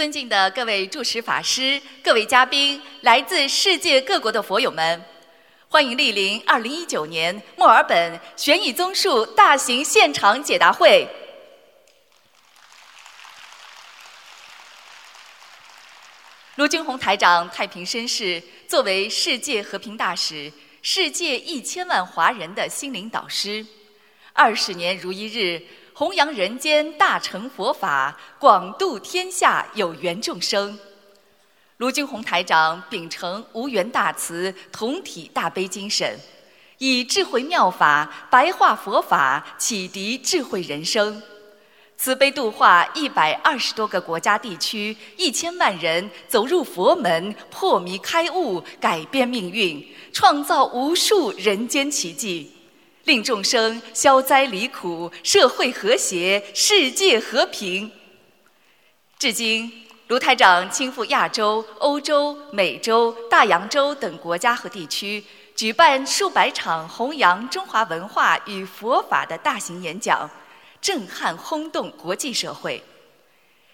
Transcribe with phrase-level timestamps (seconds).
[0.00, 5.04] 尊敬的各位住持法师、各位嘉宾、来自世界各国的佛友们，
[5.68, 11.06] 欢迎莅临2019年墨尔本悬疑综述大型现场解答会。
[16.54, 23.66] 卢军宏台长太平绅士，作为世界和平大使，世界一千万华人的心灵导师，
[24.32, 25.62] 二十年如一日。
[26.00, 30.78] 弘扬人间大乘佛法，广度天下有缘众生。
[31.76, 36.18] 卢军宏台长秉承无缘大慈、同体大悲精神，
[36.78, 41.22] 以智慧妙法白话佛法，启迪智慧人生，
[41.98, 52.50] 慈悲度化一百二十多个国家地区一千万人走入佛门，破迷开悟，改变命运，创造无数人间奇迹。
[53.10, 57.90] 令众生消灾离苦，社会和谐，世界和平。
[59.18, 65.24] 至今，卢台长亲赴亚洲、欧洲、美洲、大洋洲等国家和地区，
[65.56, 70.30] 举办数百场弘扬中华文化与佛法的大型演讲，
[70.80, 72.80] 震撼轰动国际社会。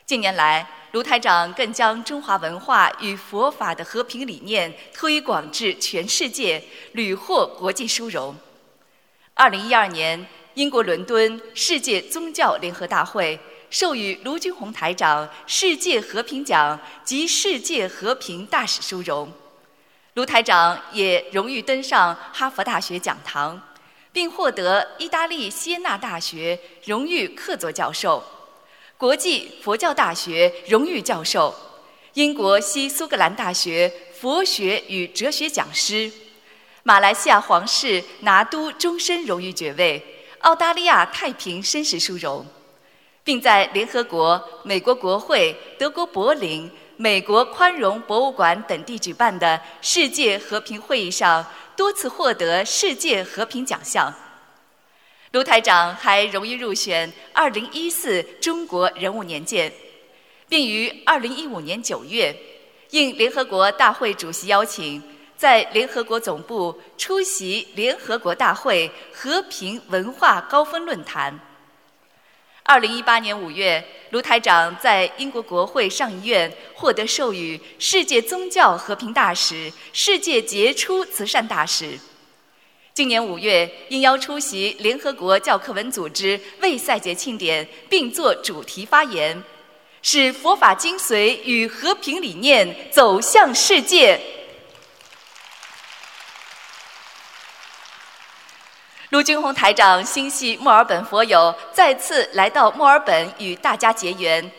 [0.06, 8.34] 近年来，卢台长更将中华文化与佛法的和平理念推广至全世界，屡获国际殊荣。
[9.38, 19.30] 二零一二年，英国伦敦世界宗教联合大会授予卢军宏台长世界和平奖及世界和平大使殊荣。
[20.14, 23.60] 卢台长也荣誉登上哈佛大学讲堂，
[24.10, 28.24] 并获得意大利锡耶纳大学荣誉客座教授、
[28.96, 31.54] 国际佛教大学荣誉教授、
[32.14, 36.10] 英国西苏格兰大学佛学与哲学讲师。
[36.86, 40.00] 马来西亚皇室拿督终身荣誉爵位，
[40.42, 42.46] 澳大利亚太平绅士殊荣，
[43.24, 54.14] 并在联合国、美国国会、德国柏林、美国宽容博物馆等地举办的世界和平会议上多次获得世界和平奖项。
[55.32, 59.72] 卢台长还荣誉入选2014中国人物年鉴，
[60.48, 62.36] 并于2015年9月
[62.90, 65.02] 应联合国大会主席邀请。
[65.36, 71.38] 在联合国总部出席联合国大会和平文化高峰论坛。
[72.62, 81.98] 二零一八年五月，卢台长在英国国会上议院获得授予世界宗教和平大使、世界杰出慈善大使。
[82.92, 89.40] 今年五月，应邀出席联合国教科文组织为赛节庆典，并作主题发言，
[90.00, 94.18] 使佛法精髓与和平理念走向世界。
[99.16, 104.52] 卢军宏台长心系墨尔本佛友，再次来到墨尔本与大家结缘，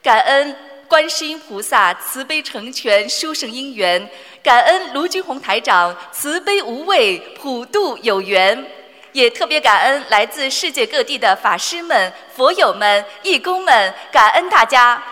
[0.00, 4.08] 感恩观世音菩萨慈悲成全殊胜因缘，
[4.40, 8.64] 感恩卢军宏台长慈悲无畏普度有缘，
[9.10, 15.02] 也特别感恩来自世界各地的法师们、佛友们、义工们，感恩大家。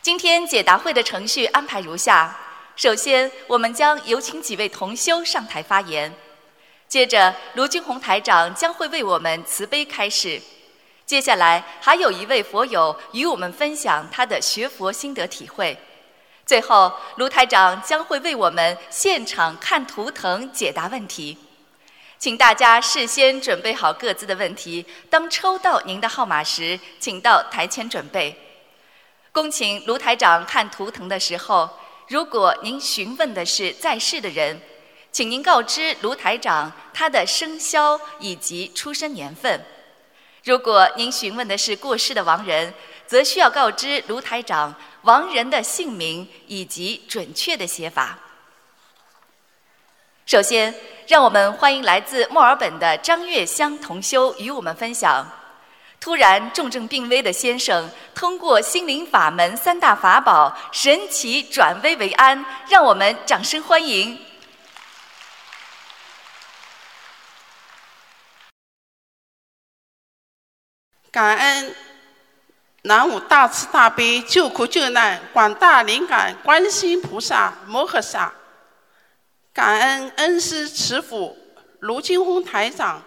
[0.00, 2.32] 今天解答会的程序安排如下。
[2.76, 6.12] 首先，我们将有请几位同修上台发言。
[6.88, 10.42] 接着，卢军宏台长将会为我们慈悲开示。
[11.06, 15.78] 接下来，还有一位佛友与我们分享他的学佛心得体会。
[16.44, 21.38] 最后，卢台长将会为我们现场看图腾解答问题。
[22.18, 28.36] 请大家事先准备好各自的问题，当抽到您的号码时，请到台前准备。
[29.30, 31.70] 恭请卢台长看图腾的时候。
[32.08, 34.60] 如果您询问的是在世的人，
[35.10, 39.58] 请您告知卢台长他的生肖以及出生年份；
[40.44, 42.74] 如果您询问的是过世的亡人，
[43.06, 48.18] 则需要告知卢台长亡人的姓名以及准确的写法。
[50.26, 50.74] 首先，
[51.06, 55.26] 让我们欢迎来自墨尔本的张月香同修与我们分享。
[56.04, 64.20] 突然重症病危的先生，通过心灵法门三大法宝，神奇转危为安，让我们掌声欢迎！
[71.10, 71.74] 感恩
[72.82, 78.30] 南无大慈大悲救苦救难广大灵感观世音菩萨摩诃萨，
[79.54, 81.38] 感恩恩师慈父
[81.80, 83.02] 卢金红台长，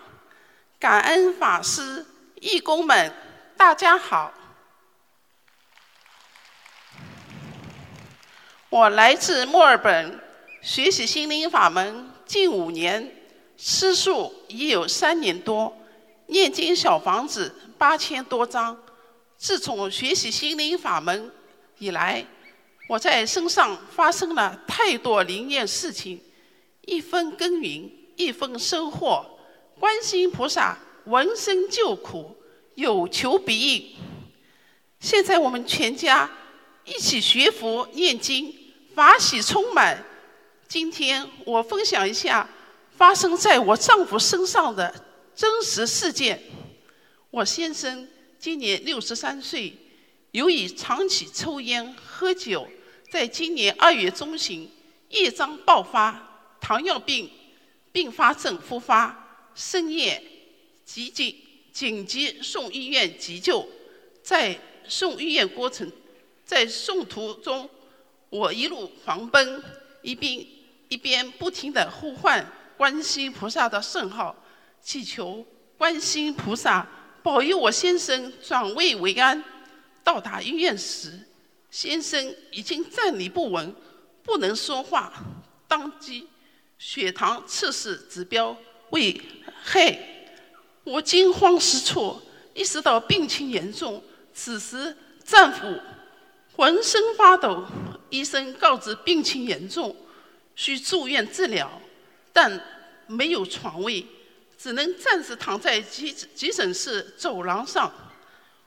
[0.79, 2.03] 感恩法师。
[2.41, 3.11] 义工们，
[3.57, 4.31] 大家好！
[8.69, 10.19] 我来自墨尔本，
[10.61, 13.11] 学习心灵法门近五年，
[13.57, 15.75] 吃素已有三年多，
[16.27, 18.77] 念经小房子八千多张。
[19.35, 21.31] 自从学习心灵法门
[21.79, 22.23] 以来，
[22.87, 26.21] 我在身上发生了太多灵验事情，
[26.81, 29.25] 一分耕耘一分收获。
[29.79, 32.35] 观世音菩萨闻声救苦，
[32.75, 33.95] 有求必应。
[34.99, 36.29] 现在我们全家
[36.85, 38.53] 一起学佛念经，
[38.93, 40.03] 法喜充满。
[40.67, 42.49] 今天我分享一下
[42.91, 44.93] 发生在我丈夫身上的
[45.35, 46.41] 真实事件。
[47.31, 48.07] 我先生。
[48.39, 49.75] 今年六十三岁，
[50.29, 52.67] 由于长期抽烟喝酒，
[53.11, 54.69] 在今年二月中旬，
[55.09, 57.31] 业障爆发，糖尿病
[57.91, 60.21] 并发症复发，深夜
[60.87, 61.35] 急紧
[61.73, 63.67] 紧急送医院急救。
[64.23, 64.57] 在
[64.87, 65.91] 送医院过程，
[66.43, 67.69] 在送途中，
[68.29, 69.61] 我一路狂奔，
[70.01, 70.45] 一边
[70.87, 74.35] 一边不停地呼唤观世菩萨的圣号，
[74.81, 75.45] 祈求
[75.77, 76.87] 观世菩萨。
[77.21, 79.43] 保佑我先生转危为安。
[80.03, 81.19] 到达医院时，
[81.69, 83.75] 先生已经站立不稳，
[84.23, 85.11] 不能说话，
[85.67, 86.27] 当即
[86.77, 88.57] 血糖测试指标
[88.91, 89.21] 为
[89.65, 90.16] 黑。
[90.87, 92.21] 我惊慌失措，
[92.53, 94.01] 意识到病情严重。
[94.33, 95.77] 此时丈夫
[96.55, 97.65] 浑身发抖，
[98.09, 99.93] 医生告知病情严重，
[100.55, 101.69] 需住院治疗，
[102.31, 102.61] 但
[103.05, 104.05] 没有床位。
[104.57, 107.91] 只能暂时躺在急急诊室走廊上，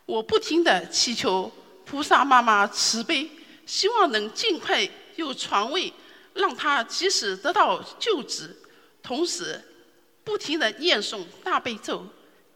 [0.05, 1.51] 我不停地祈求
[1.87, 3.31] 菩萨妈妈慈悲，
[3.65, 5.91] 希望能尽快有床位，
[6.35, 8.55] 让他及时得到救治。
[9.03, 9.61] 同时，
[10.25, 12.07] 不停地念诵大悲咒。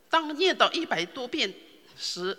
[0.08, 1.52] 当念到一百多遍
[1.96, 2.36] 时，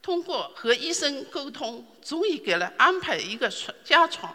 [0.00, 4.34] 通过和医生沟通，终于给了安排一个床加床。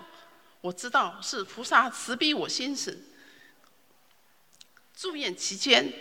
[0.61, 2.95] 我知道是菩萨慈悲我先生。
[4.95, 5.91] 住院期间，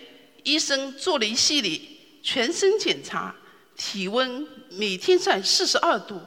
[0.43, 1.81] 医生做了一系列
[2.23, 3.35] 全身检查，
[3.77, 6.21] 体温每天在四十二度。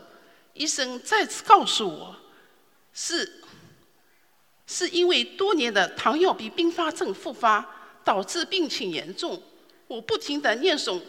[0.53, 2.15] 医生再次告诉我，
[2.93, 3.43] 是
[4.65, 7.74] 是因为多年的糖尿病并发症复发，
[8.05, 9.43] 导致病情严重。
[9.87, 11.01] 我不停地念诵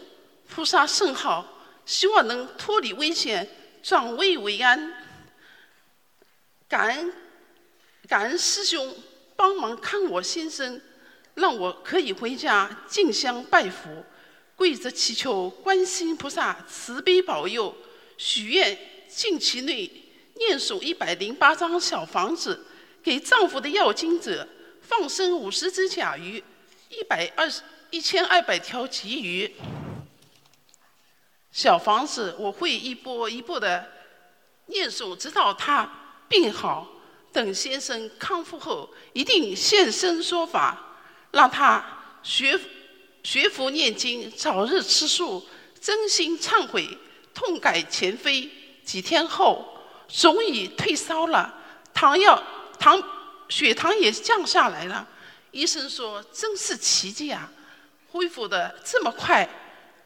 [0.49, 1.47] 菩萨圣号，
[1.85, 3.47] 希望能脱离危险，
[3.81, 4.93] 转危为安。
[6.67, 7.13] 感恩
[8.09, 8.93] 感恩师兄
[9.37, 10.81] 帮忙看我先生。
[11.35, 14.03] 让我可以回家进香拜佛，
[14.55, 17.75] 跪着祈求观世音菩萨慈悲保佑，
[18.17, 18.75] 许愿
[19.07, 19.87] 近期内
[20.33, 22.65] 念诵一百零八张小房子，
[23.03, 24.47] 给丈夫的要经者
[24.81, 26.43] 放生五十只甲鱼，
[26.89, 29.55] 一百二十一千二百条鲫鱼。
[31.51, 33.91] 小房子我会一波一波的
[34.67, 35.89] 念诵，直到他
[36.27, 36.87] 病好。
[37.33, 40.83] 等先生康复后，一定现身说法。
[41.31, 41.83] 让他
[42.23, 42.59] 学
[43.21, 45.45] 学佛念经，早日吃素，
[45.79, 46.97] 真心忏悔，
[47.33, 48.49] 痛改前非。
[48.83, 51.53] 几天后，终于退烧了，
[51.93, 52.41] 糖药
[52.79, 53.03] 糖
[53.49, 55.05] 血糖也降下来了。
[55.57, 57.51] 医生说：“真是奇迹啊，
[58.11, 59.49] 恢复的这么快。”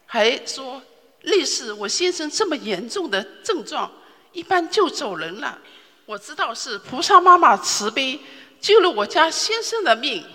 [0.07, 0.81] 还说
[1.23, 3.91] ：“类似我先生这么严重的症状，
[4.31, 5.59] 一般就走人了。”
[6.07, 8.17] 我知道是菩萨妈妈慈悲，
[8.61, 10.25] 救了我家先生的命。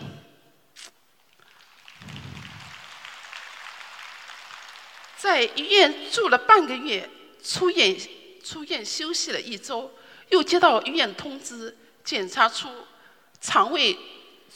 [5.16, 7.08] 在医院住了半个月，
[7.42, 7.98] 出院
[8.44, 9.90] 出院休息了一周，
[10.28, 11.74] 又接到医院通知，
[12.04, 12.68] 检查出
[13.40, 13.98] 肠胃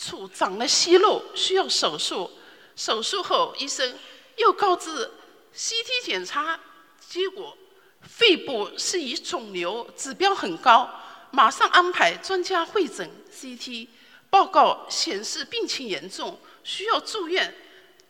[0.01, 2.31] 处长了息肉，需要手术。
[2.75, 3.99] 手术后，医生
[4.37, 5.11] 又告知
[5.55, 6.59] CT 检查
[7.07, 7.55] 结果，
[8.01, 10.89] 肺部是以肿瘤，指标很高，
[11.31, 13.89] 马上安排专家会诊 CT，
[14.31, 17.55] 报告显示病情严重，需要住院，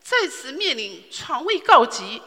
[0.00, 2.22] 再次面临床位告急。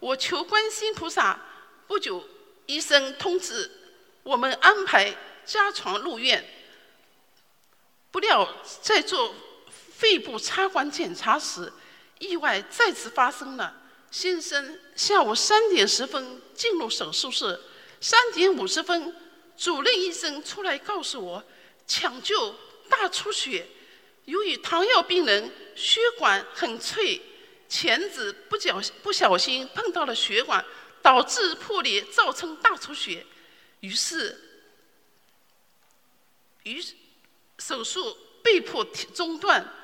[0.00, 1.40] 我求观世菩萨，
[1.86, 2.22] 不久
[2.66, 3.70] 医生通知
[4.22, 6.44] 我们安排加床入院。
[8.10, 9.34] 不料在做
[9.70, 11.72] 肺部插管检查时，
[12.18, 13.82] 意外再次发生了。
[14.10, 17.60] 先生下午三点十分进入手术室，
[18.00, 19.14] 三点五十分，
[19.56, 21.44] 主任医生出来告诉我，
[21.86, 22.54] 抢救
[22.88, 23.66] 大出血。
[24.24, 27.22] 由于糖尿病人血管很脆。
[27.70, 30.64] 钳子不小不小心碰到了血管，
[31.02, 33.26] 导致破裂，造成大出血。
[33.80, 34.64] 于是，
[36.62, 36.94] 于是
[37.58, 39.74] 手术被迫中断。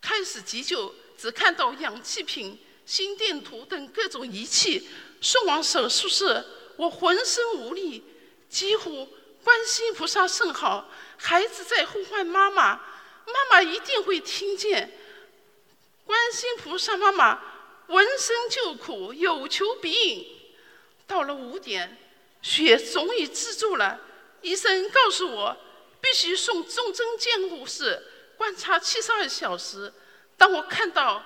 [0.00, 4.88] 开始急救，只看到氧气瓶、心电图等各种仪器。
[5.20, 6.44] 送往手术室，
[6.76, 8.04] 我浑身无力，
[8.50, 9.08] 几乎
[9.42, 12.74] 观世音菩萨圣号，孩子在呼唤妈妈，
[13.24, 14.92] 妈妈一定会听见。
[16.04, 17.40] 观世音菩萨妈妈
[17.86, 20.26] 闻声救苦，有求必应。
[21.06, 21.96] 到了五点，
[22.42, 23.98] 血终于止住了。
[24.42, 25.56] 医生告诉我，
[26.04, 28.06] 必须送重症监护室
[28.36, 29.90] 观察七十二小时。
[30.36, 31.24] 当我看到，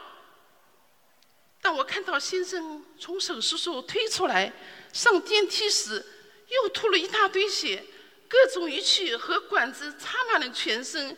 [1.60, 4.52] 当我看到先生从手术室推出来，
[4.92, 6.06] 上电梯时，
[6.46, 7.84] 又吐了一大堆血，
[8.28, 11.08] 各种仪器和管子插满了全身，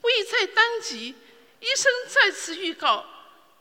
[0.00, 1.14] 危在旦夕。
[1.60, 3.04] 医生再次预告，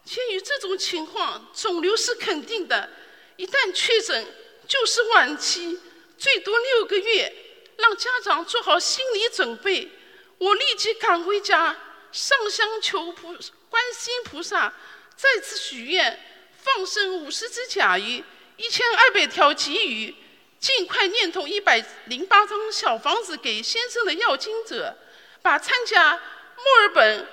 [0.06, 2.89] 鉴于这种情况，肿瘤是肯定的，
[3.36, 4.25] 一旦确诊
[4.66, 5.78] 就是晚期，
[6.18, 7.49] 最多六个月，
[7.79, 9.91] 让家长做好心理准备。
[10.38, 11.75] 我立即赶回家，
[12.12, 13.36] 上香求菩
[13.69, 14.74] 观世音菩萨，
[15.15, 16.19] 再次许愿，
[16.57, 18.24] 放生五十只甲鱼，
[18.57, 20.15] 一千二百条鲫鱼，
[20.59, 24.98] 尽快念通一百零八张小房子给先生的要经者，
[25.41, 27.27] 把参加墨尔本。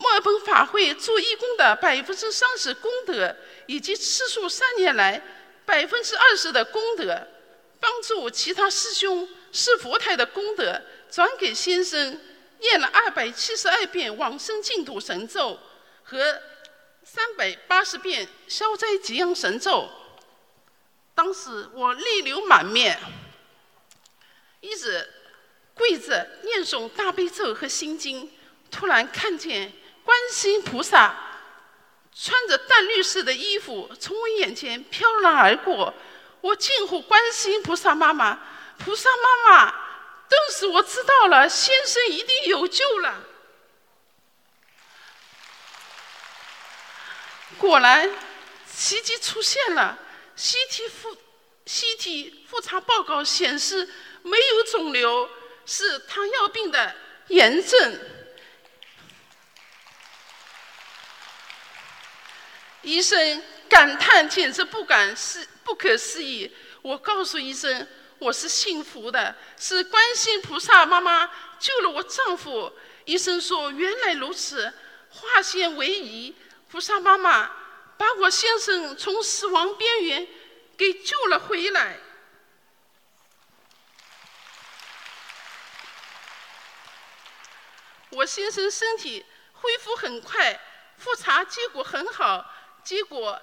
[0.00, 3.34] 墨尔本法会做义工的百分之三十功德，
[3.66, 5.20] 以及吃素三年来
[5.66, 7.26] 百分之二十的功德，
[7.80, 12.20] 帮助其他师兄是佛台的功德，转给先生
[12.60, 15.58] 念了二百七十二遍往生净土神咒
[16.02, 16.40] 和
[17.02, 19.88] 三百八十遍消灾吉祥神咒。
[21.14, 22.98] 当时我泪流满面，
[24.60, 25.08] 一直
[25.74, 28.30] 跪着念诵大悲咒和心经，
[28.70, 29.72] 突然看见。
[30.04, 31.14] 观世音菩萨
[32.14, 35.92] 穿着淡绿色的衣服从我眼前飘然而过，
[36.40, 38.38] 我近乎关心菩萨妈妈，
[38.78, 39.74] 菩萨妈妈！”
[40.28, 43.22] 顿时我知道了，先生一定有救了。
[47.56, 48.10] 果然，
[48.70, 49.98] 奇迹出现了。
[50.36, 51.16] CT 复
[51.66, 53.88] CT 复查报告显示
[54.22, 55.28] 没有肿瘤，
[55.66, 56.94] 是糖尿病的
[57.28, 58.00] 炎症。
[62.82, 66.50] 医生感叹，简直不敢思不可思议。
[66.80, 67.86] 我告诉医生，
[68.18, 72.72] 我是幸福的，是观世菩萨妈妈救了我丈夫。
[73.04, 74.72] 医生说：“原来如此，
[75.10, 76.34] 化险为夷，
[76.70, 77.50] 菩萨妈妈
[77.98, 80.26] 把我先生从死亡边缘
[80.78, 81.98] 给救了回来。”
[88.12, 89.22] 我先生身体
[89.52, 90.58] 恢复很快，
[90.96, 92.50] 复查结果很好。
[92.82, 93.38] 结果，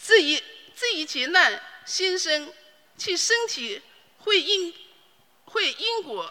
[0.00, 0.40] 这一
[0.78, 2.52] 这一劫难，先生
[2.98, 3.80] 其身体
[4.18, 4.74] 会因
[5.46, 6.30] 会因果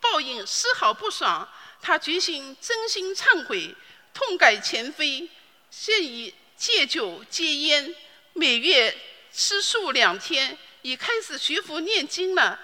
[0.00, 1.48] 报应丝毫不爽。
[1.80, 3.72] 他决心真心忏悔，
[4.12, 5.30] 痛改前非，
[5.70, 7.94] 现已戒酒戒烟，
[8.32, 8.98] 每月
[9.32, 12.58] 吃素两天，已开始学佛念经了。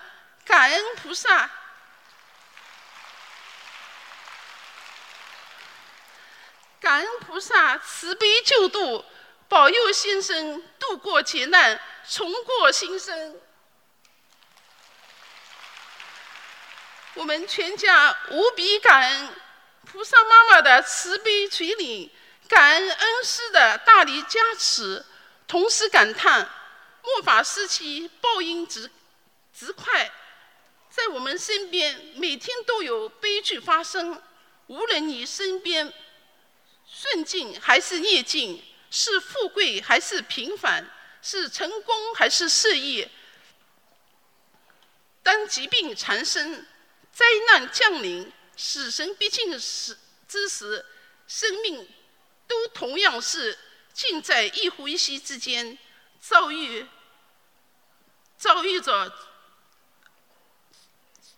[0.45, 1.49] 感恩菩萨，
[6.81, 9.05] 感恩菩萨慈悲救度。
[9.53, 11.79] 保佑先生度过劫难，
[12.09, 13.39] 重过新生。
[17.13, 19.29] 我们全家无比感恩
[19.85, 22.09] 菩萨妈妈的慈悲垂怜，
[22.49, 25.05] 感恩恩师的大力加持，
[25.47, 26.49] 同时感叹
[27.03, 28.91] 末法时期报应之
[29.55, 30.11] 之快，
[30.89, 34.19] 在我们身边每天都有悲剧发生。
[34.69, 35.93] 无论你身边
[36.87, 38.65] 顺境还是逆境。
[38.93, 40.89] 是富贵还是平凡？
[41.23, 43.09] 是成功还是失意？
[45.23, 46.67] 当疾病缠身、
[47.13, 49.97] 灾难降临、死神逼近时
[50.29, 50.85] 之时，
[51.27, 51.89] 生命
[52.47, 53.59] 都同样是
[53.95, 55.79] 近在一呼一吸之间，
[56.21, 56.87] 遭遇
[58.37, 59.11] 遭遇着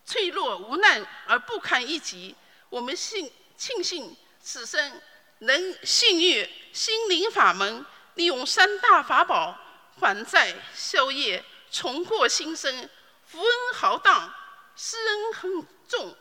[0.04, 2.34] 脆弱、无奈而不堪一击。
[2.70, 5.00] 我们幸庆幸此生。
[5.44, 7.84] 能信遇心灵法门，
[8.14, 9.58] 利用三大法宝
[9.98, 12.88] 还债消业，重获新生，
[13.26, 14.34] 福恩浩荡，
[14.76, 16.16] 施恩很重。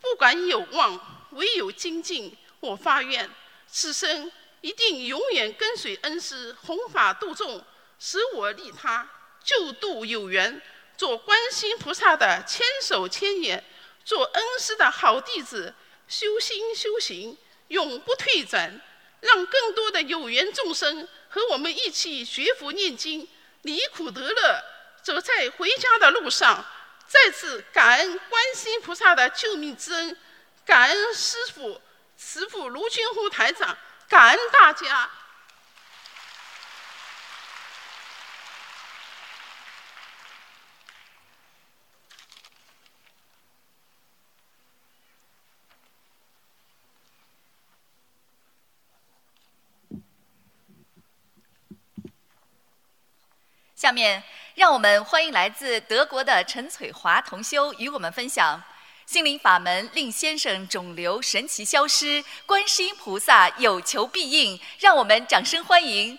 [0.00, 2.36] 不管有望，唯有精进。
[2.60, 3.30] 我发愿，
[3.68, 7.64] 此生一定永远跟随恩师，弘法度众，
[7.98, 9.08] 使我利他，
[9.44, 10.60] 救度有缘，
[10.96, 13.64] 做观世音菩萨的千手千眼，
[14.04, 15.72] 做恩师的好弟子，
[16.08, 17.36] 修心修行。
[17.68, 18.80] 永不退转，
[19.20, 23.28] 让更多的有缘众生和我们一起学佛念经，
[23.62, 24.64] 离苦得乐，
[25.02, 26.64] 走在回家的路上。
[27.06, 30.16] 再次感恩观世音菩萨的救命之恩，
[30.66, 31.80] 感恩师父、
[32.18, 33.76] 慈父卢俊宏台长，
[34.08, 35.10] 感恩大家。
[53.88, 54.22] 下面，
[54.54, 58.62] 让我们欢迎来自德国的陈翠华同修与我们分享
[59.06, 64.60] 心灵法门令先生肿瘤神奇消失，观世音菩萨有求必应。
[64.78, 66.18] 让我们掌声欢迎。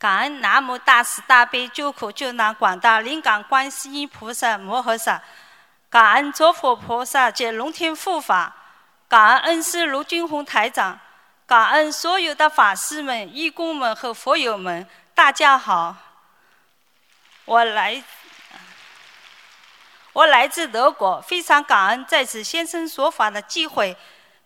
[0.00, 5.20] 感恩南无大慈大悲救苦救难广大灵感观世音菩萨摩诃萨，
[5.90, 8.56] 感恩诸佛菩萨及龙天护法，
[9.06, 10.98] 感恩恩师卢俊宏台长，
[11.46, 15.94] 感恩所有的法师们、义工们和佛友们，大家好。
[17.44, 18.02] 我来，
[20.14, 23.94] 我来自德国，非常感恩在此先生说法的机会。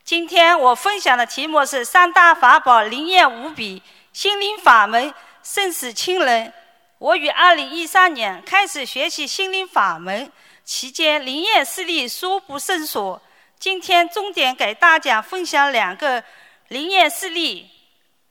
[0.03, 3.81] 今天我分享的题目是三大法宝灵验无比，
[4.13, 5.15] 心灵法门。
[5.45, 6.51] 生死亲人，
[6.97, 10.33] 我于二零一三年开始学习心灵法门，
[10.65, 13.21] 期间灵验事例数不胜数。
[13.59, 16.25] 今天重点给大家分享两个
[16.69, 17.71] 灵验事例。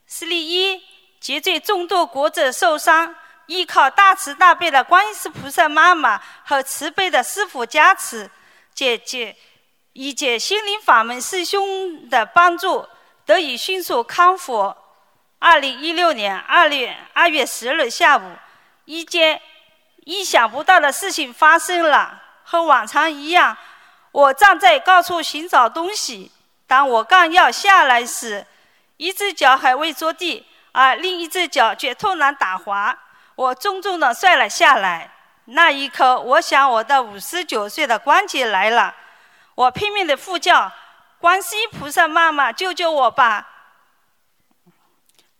[0.07, 0.81] 事例一：
[1.19, 3.15] 脊椎众多骨折受伤，
[3.45, 8.27] 依靠大慈大悲的观世菩萨妈妈和慈悲的师父加持，
[8.73, 9.35] 解决
[9.93, 12.87] 以及心灵法门师兄的帮助，
[13.23, 14.75] 得以迅速康复。
[15.45, 18.31] 二零一六年二月二月十日下午，
[18.85, 19.41] 一件
[20.05, 22.21] 意想不到的事情发生了。
[22.45, 23.57] 和往常一样，
[24.13, 26.31] 我站在高处寻找东西。
[26.65, 28.47] 当我刚要下来时，
[28.95, 32.97] 一只脚还未着地，而另一只脚却突然打滑，
[33.35, 35.11] 我重重的摔了下来。
[35.43, 38.95] 那一刻，我想我的五十九岁的关节来了。
[39.55, 40.71] 我拼命的呼叫
[41.19, 43.49] ：“观世音菩萨妈妈，救救我吧！”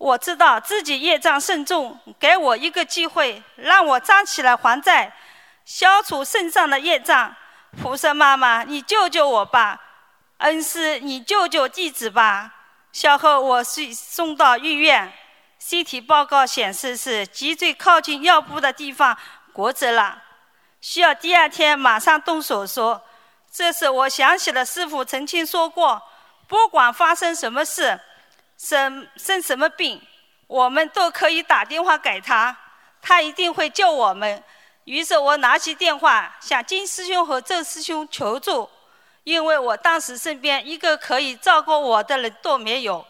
[0.04, 5.16] 我知道自己业障甚重，给我一个机会，让我站起来还债，
[5.64, 7.34] 消除身上的业障。
[7.82, 9.80] 菩萨妈妈，你救救我吧！
[10.40, 12.54] 恩师，你救救弟子吧！
[12.92, 15.10] 小后我是送到医院
[15.62, 19.18] ，CT 报告显示是脊椎靠近腰部的地方
[19.54, 20.22] 骨折了，
[20.82, 23.00] 需要第二天马上动手术。
[23.50, 26.02] 这时我想起了师傅曾经说过，
[26.50, 27.98] 不管发生什么事。
[28.58, 30.02] 生生什么病，
[30.48, 32.56] 我们都可以打电话给他，
[33.02, 34.42] 他一定会救我们。
[34.86, 38.70] 于是我拿起电话向金师兄和周师兄求助，
[39.24, 43.06] 因为我当时身边一个可以照顾我的人都没有，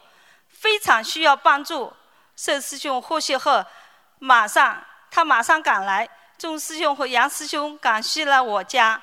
[0.48, 1.92] 非常需要帮助。
[2.36, 3.64] 周师兄获悉后，
[4.18, 9.00] 马上他马上赶来，钟师兄和杨师兄赶去了我家，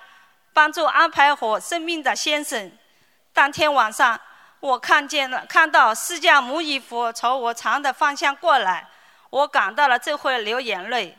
[0.54, 2.72] 帮助安排好生命的先生。
[3.32, 4.20] 当天晚上。
[4.62, 8.88] 我看见了，看到释迦牟尼佛朝我藏的方向过来，
[9.32, 11.18] 我感到了，这会流眼泪。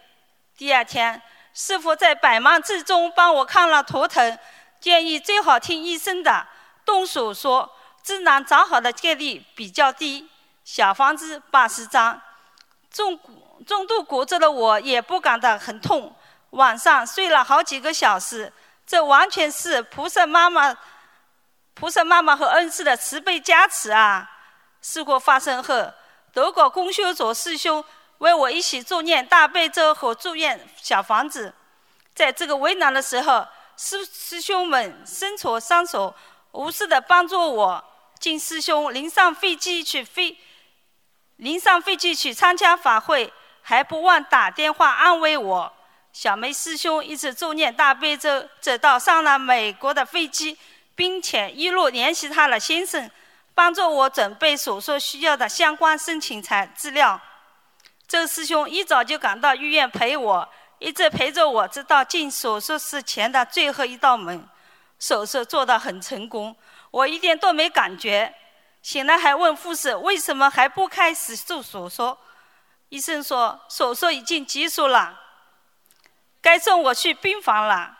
[0.57, 1.21] 第二天，
[1.53, 4.39] 师傅在百忙之中帮我看了图腾，
[4.79, 6.47] 建议最好听医生的，
[6.85, 7.69] 动手术，
[8.01, 10.31] 自然长好的概率比较低。
[10.63, 12.23] 小房子八十张，
[12.93, 13.19] 重
[13.67, 16.15] 重度骨折的我也不感到很痛，
[16.51, 18.53] 晚上睡了好几个小时，
[18.87, 20.73] 这完全是菩萨妈妈。
[21.75, 24.29] 菩萨妈妈和恩师的慈悲加持啊！
[24.81, 25.93] 事故发生后，
[26.33, 27.85] 德国公修组师兄
[28.19, 31.53] 为我一起助念大悲咒和祝愿小房子。
[32.15, 36.15] 在这个为难的时候，师师兄们伸出双手，
[36.53, 37.85] 无私的帮助我。
[38.19, 40.39] 金师兄临上飞机去飞，
[41.37, 43.33] 临上飞机去参加法会，
[43.63, 45.73] 还不忘打电话安慰我。
[46.13, 50.57] 小梅师兄一直助念大悲咒，直到上了美国的飞机。
[50.95, 53.11] 并且一路联系他的先生，
[53.55, 57.21] 帮助我准备手术需要的相关申请材资料。
[58.07, 64.47] 周师兄一早就赶到医院陪我，一直陪着我，直到进手术室前的最后一道门。
[64.99, 66.55] 手术做得很成功，
[66.91, 68.35] 我一点都没感觉。
[68.83, 72.17] 醒来还问护士为什么还不开始做手术，
[72.91, 75.19] 医生说手术已经结束了，
[76.41, 77.99] 该送我去病房了。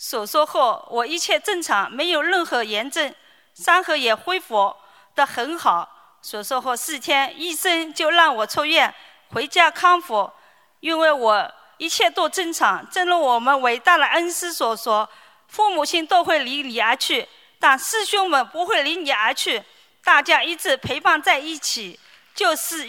[0.00, 3.14] 手术后，我一切正常，没有任何炎症，
[3.52, 4.74] 伤口也恢复
[5.14, 6.16] 得很好。
[6.22, 8.92] 手术后四天，医生就让我出院
[9.28, 10.32] 回家康复，
[10.80, 12.88] 因为我一切都正常。
[12.88, 15.06] 正如我们伟大的恩师所说
[15.48, 19.62] ：“父母亲都会离你而去，但师兄们不会离你而去，
[20.02, 22.00] 大家一直陪伴在一起，
[22.34, 22.88] 就是。”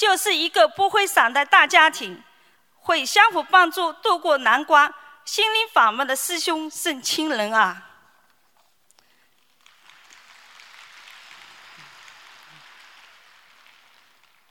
[0.00, 2.24] 就是一个不会散的大家庭，
[2.78, 4.94] 会相互帮助度过难关。
[5.26, 7.86] 心灵法门的师兄胜亲人啊！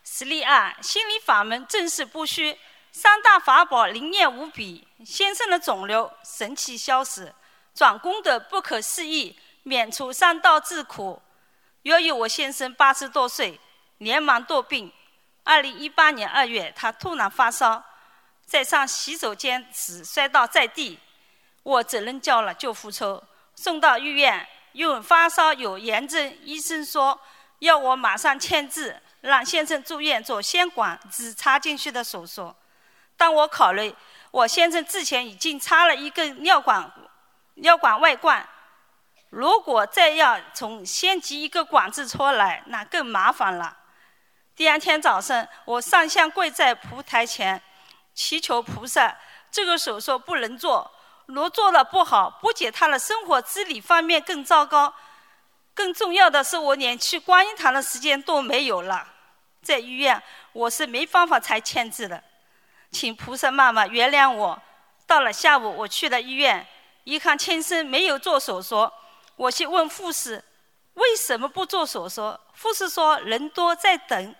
[0.03, 2.55] 实例二：心灵法门正是不虚，
[2.91, 4.87] 三大法宝灵验无比。
[5.03, 7.33] 先生的肿瘤神奇消失，
[7.73, 11.19] 转功德不可思议，免除三道之苦。
[11.81, 13.59] 由于我先生八十多岁，
[13.97, 14.93] 连忙多病。
[15.43, 17.83] 二零一八年二月，他突然发烧，
[18.45, 20.99] 在上洗手间时摔倒在地，
[21.63, 23.23] 我只能叫了救护车，
[23.55, 24.47] 送到医院。
[24.71, 27.19] 因为发烧有炎症，医生说
[27.57, 32.55] 要我马上签字，让先生住院做先管只插进去的手术。
[33.17, 33.93] 当我考虑，
[34.29, 36.89] 我先生之前已经插了一根尿管，
[37.55, 38.47] 尿管外灌，
[39.31, 43.75] 如果再要从先挤一个管子出来，那更麻烦了。
[44.59, 47.61] 第二天早上，我上香跪在蒲台前，
[48.13, 49.17] 祈求菩萨，
[49.49, 50.91] 这个手术不能做。
[51.27, 54.93] 如做的不好，不仅他的生活自理方面更糟糕，
[55.73, 59.07] 更重要的是我连去观音堂的时间都没有了。
[59.61, 62.21] 在医院，我是没办法才签字的，
[62.91, 64.61] 请菩萨妈妈原谅我。
[65.07, 66.67] 到了下午，我去了医院，
[67.05, 68.91] 一看先生没有做手术，
[69.37, 70.43] 我去问护士
[70.95, 74.35] 为什么不做手术，护士说人多在等。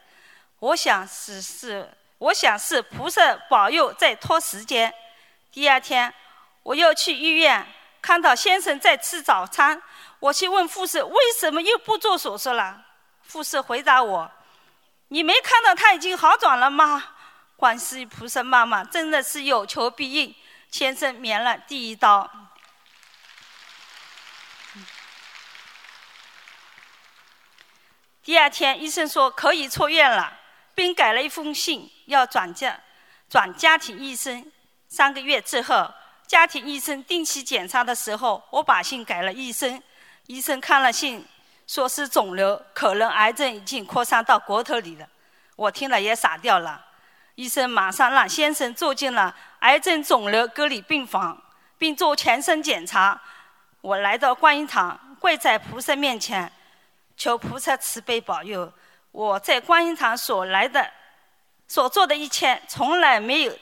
[0.60, 4.94] 我想是是，我想是菩萨保佑在拖时间。
[5.52, 6.14] 第二天。
[6.62, 7.66] 我又去医院，
[8.00, 9.82] 看到先生在吃早餐。
[10.20, 12.86] 我去问护士，为什么又不做手术了？
[13.32, 14.30] 护士回答我
[15.08, 17.16] ：“你没看到他已经好转了吗？”
[17.56, 20.36] 观世菩萨妈妈真的是有求必应，
[20.70, 22.30] 先生免了第一刀。
[28.22, 30.39] 第二天，医生说可以出院了，
[30.80, 32.80] 并改了一封信，要转家
[33.30, 34.50] 转家庭医生。
[34.88, 35.92] 三个月之后。
[36.26, 39.82] 家庭医生定期检查的时候，我把信给了医生。
[40.28, 41.26] 医生看了信，
[41.66, 45.10] 说是肿瘤，可能癌症已经扩散到骨头里了。
[45.56, 46.86] 我听了也傻掉了。
[47.34, 51.42] 医生马上让先生住进了癌症肿瘤隔离病房，
[51.80, 53.20] 并做全身检查。
[53.82, 56.50] 我来到观音堂，跪在菩萨面前，
[57.18, 58.72] 求菩萨慈悲保佑。
[59.12, 60.90] 我在观音堂所来的、
[61.68, 63.58] 所做的一切，从来没有，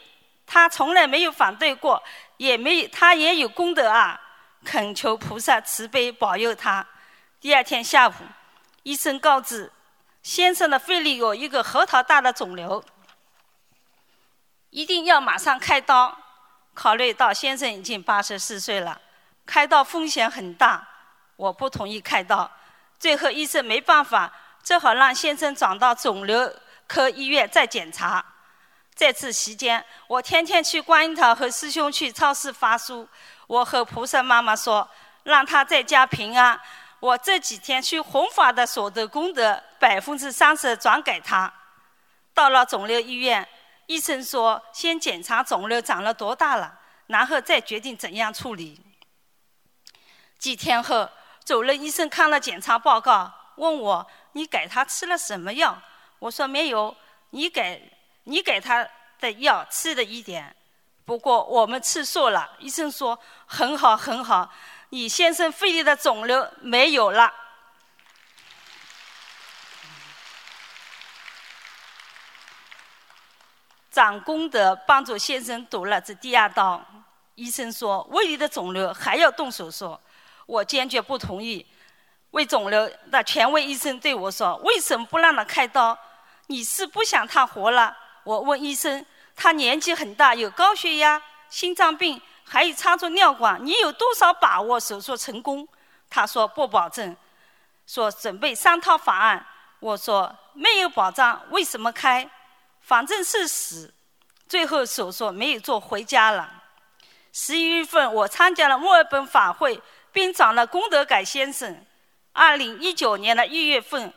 [0.45, 2.01] 他从来没有反对过。
[2.37, 4.21] 也没有，他也有功德啊！
[4.63, 6.85] 恳求菩萨慈悲保佑他。
[7.39, 8.13] 第二天下午，
[8.83, 9.71] 医生告知
[10.21, 12.83] 先生的肺里有一个核桃大的肿瘤，
[14.69, 16.15] 一定要马上开刀。
[16.75, 19.01] 考虑到先生已经八十四岁了，
[19.47, 20.87] 开刀风险很大，
[21.37, 22.51] 我不同意开刀。
[22.99, 24.31] 最后医生没办法，
[24.67, 26.53] 最好让先生转到肿瘤
[26.87, 28.25] 科医院再检查。
[28.93, 33.07] 在此期间，我天天去观音堂和师兄去超市发书。
[33.47, 34.85] 我和菩萨妈妈说，
[35.23, 36.59] 让他在家平安。
[36.99, 41.53] 我这几天去弘法的所得功德，百分之三十转给他。
[42.33, 43.47] 到了肿瘤医院，
[43.85, 48.81] 医生说先检查肿瘤长了多大了，然后再决定怎样处理。
[50.37, 51.09] 几天后，
[51.45, 55.79] 主任医生看了检查报告，问我：“你给他吃了什么药？”
[56.17, 56.95] 我说：“没有。”
[57.31, 57.93] 你给。
[58.29, 58.85] 你给他
[59.21, 60.53] 的药吃了一点，
[61.05, 62.57] 不过我们吃素了。
[62.59, 64.51] 医生说很好很好，
[64.89, 67.33] 你先生肺里的肿瘤没有了。
[73.89, 76.85] 长功德帮助先生堵了这第二刀。
[77.35, 79.97] 医生说胃里的肿瘤还要动手术，
[80.45, 81.65] 我坚决不同意。
[82.31, 85.97] 胃肿瘤的权威医生对我说：“为什么不让他开刀？
[86.47, 95.67] 你是不想他活了？”我问医生：“他年纪很大，有高血压、心脏病，还有插住尿管，你有多少把握手术成功？”
[96.09, 97.15] 他说：“不保证。”
[97.87, 99.45] 说准备三套方案。
[99.79, 102.29] 我说：“没有保障，为什么开？
[102.81, 103.93] 反正是死。”
[104.49, 106.51] 最后手术没有做，回家了。
[107.31, 111.85] 十一月份，我参加了墨尔本法会，并转了功德给先生。
[112.37, 114.13] 二零一九年的一月份，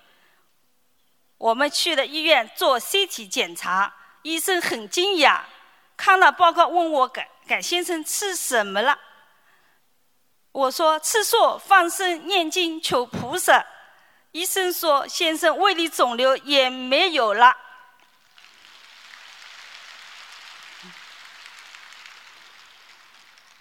[1.38, 3.94] 我们去了医院做 CT 检查。
[4.20, 5.40] 医生很惊讶，
[5.96, 8.98] 看了报告问我：“改改先生吃什么了？”
[10.52, 13.64] 我说：“吃素、放生、念经、求菩萨。”
[14.32, 17.56] 医生说：“先生胃里肿瘤也没有了。”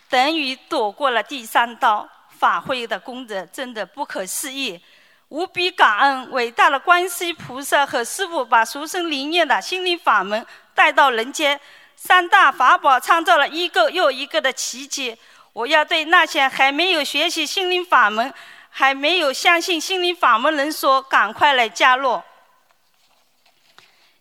[0.10, 2.10] 等于躲过了第三刀。
[2.40, 4.82] 法会的功德真的不可思议。
[5.28, 11.60] 无比感恩伟大的观世音菩萨和师父，把书生灵验的心灵法门带到人间。
[11.96, 15.16] 三大法宝创造了一个又一个的奇迹。
[15.52, 18.34] 我要对那些还没有学习心灵法门、
[18.70, 22.22] 还没有相信心灵法门人说：赶快来加入！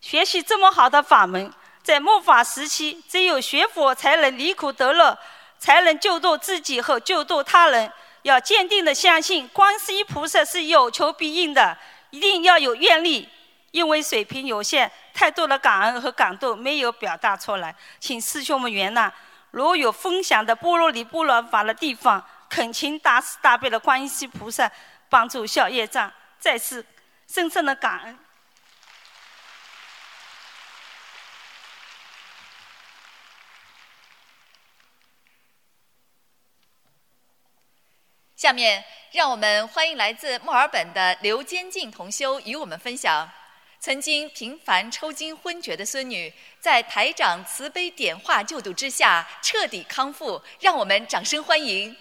[0.01, 1.53] 学习这么好的法门，
[1.83, 5.17] 在末法时期，只有学佛才能离苦得乐，
[5.59, 7.91] 才能救度自己和救度他人。
[8.23, 11.77] 要坚定的相信，观世音菩萨是有求必应的，
[12.11, 13.29] 一定要有愿力。
[13.71, 19.11] 因为水平有限，太多的感恩和感动没有表达出来，请师兄们原谅。
[19.51, 24.71] 如有分享的波罗尼波罗法的地方，恳请大慈大悲的观世音菩萨
[25.09, 26.11] 帮助消业障。
[26.39, 26.85] 再次
[27.27, 28.19] 深深的感恩。
[38.39, 43.29] 下面，让我们欢迎来自墨尔本的刘坚静同修与我们分享：
[43.81, 50.41] 曾经频繁抽筋昏厥的孙女，在台长慈悲点化救度之下，彻底康复。
[50.61, 51.97] 让我们掌声欢迎！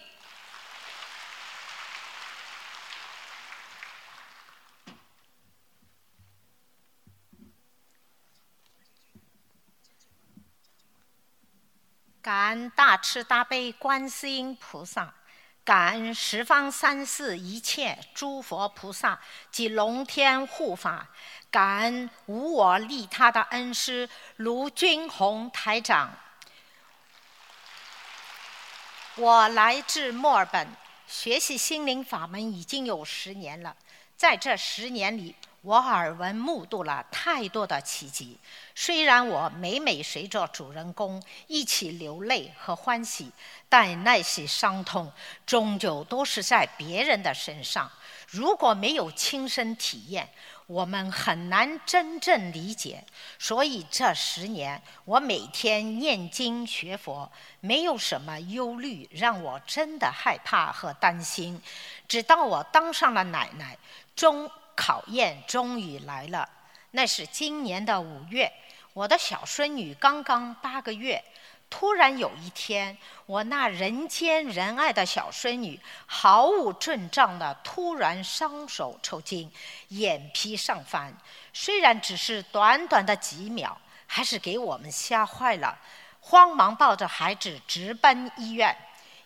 [12.21, 15.15] 感恩大慈大悲观世音菩萨。
[15.67, 19.19] 感恩十方三世一切诸佛菩萨
[19.51, 21.05] 及龙天护法，
[21.51, 26.09] 感恩无我利他的恩师卢军宏台长。
[29.17, 30.69] 我来自墨尔本，
[31.05, 33.75] 学习心灵法门已经有十年了，
[34.15, 35.35] 在这十年里。
[35.63, 38.39] 我耳闻目睹了太多的奇迹，
[38.73, 43.29] 虽然我每每随着主人公一起流泪和欢喜，
[43.69, 45.11] 但那些伤痛
[45.45, 47.91] 终究都是在别人的身上。
[48.29, 50.29] 如果没有亲身体验，
[50.65, 53.03] 我们很难真正理解。
[53.39, 61.61] 所以这十年，我每天念经学佛，没有什么忧虑让我真的害怕和担心。
[62.07, 63.77] 直到我当上了奶奶，
[64.15, 64.49] 终。
[64.79, 66.47] 考验终于来了，
[66.91, 68.53] 那是今年的五月，
[68.93, 71.19] 我的小孙女刚刚八个月。
[71.69, 79.51] 突然有一天，我那人见人爱的小孙女毫无征兆的突然双手抽筋，
[79.89, 81.15] 眼皮上翻。
[81.53, 83.77] 虽然只是短短的几秒，
[84.07, 85.77] 还是给我们吓坏了，
[86.21, 88.75] 慌忙抱着孩子直奔医院。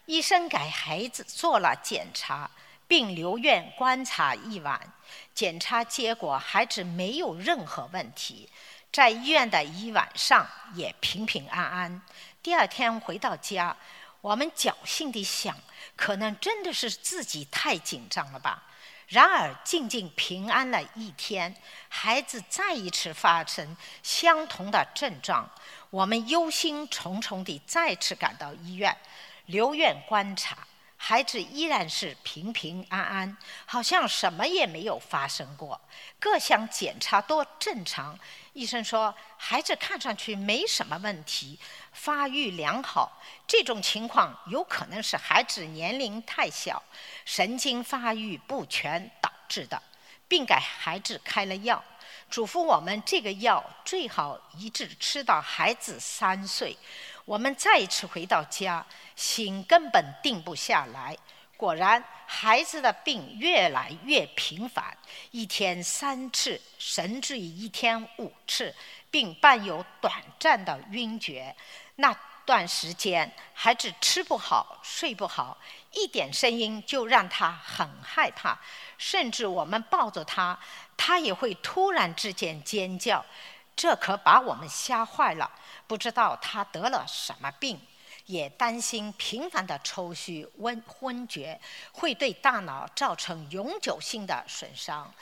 [0.07, 2.49] 医生给孩子做了检查，
[2.87, 4.81] 并留院观察一晚。
[5.33, 8.49] 检查结果，孩子没有任何问题，
[8.91, 12.01] 在医院的一晚上也平平安安。
[12.43, 13.75] 第二天回到家，
[14.19, 15.55] 我们侥幸地想，
[15.95, 18.63] 可能真的是自己太紧张了吧。
[19.07, 21.55] 然而，静静平安了一天，
[21.87, 25.47] 孩子再一次发生相同的症状，
[25.91, 28.97] 我们忧心忡忡地再次赶到医院
[29.45, 30.57] 留院观察。
[31.03, 35.81] 孩子依然是平平安安，好像什么也没有发生过，
[36.19, 38.17] 各项检查都正常。
[38.53, 41.57] 医生说，孩子看上去没什么问题，
[41.91, 43.21] 发育良好。
[43.47, 46.81] 这种情况有可能是孩子年龄太小，
[47.25, 49.81] 神经发育不全导致的，
[50.27, 51.83] 并给孩子开了药，
[52.29, 56.77] 嘱咐我们这个药最好一直吃到孩子三岁。
[57.25, 61.17] 我们再一次回到家，心根本定不下来。
[61.55, 64.97] 果然，孩子的病越来越频繁，
[65.29, 68.73] 一天三次，甚至于一天五次，
[69.11, 71.55] 并伴有短暂的晕厥。
[71.97, 72.11] 那
[72.43, 75.55] 段时间，孩子吃不好，睡不好，
[75.91, 78.57] 一点声音就让他很害怕，
[78.97, 80.57] 甚至我们抱着他，
[80.97, 83.23] 他也会突然之间尖叫。
[83.75, 85.49] 这可把我们吓坏了。
[85.87, 87.79] 不知道他得了什么病，
[88.25, 91.59] 也担心频繁的抽搐、昏昏厥
[91.91, 95.13] 会对大脑造成永久性的损伤。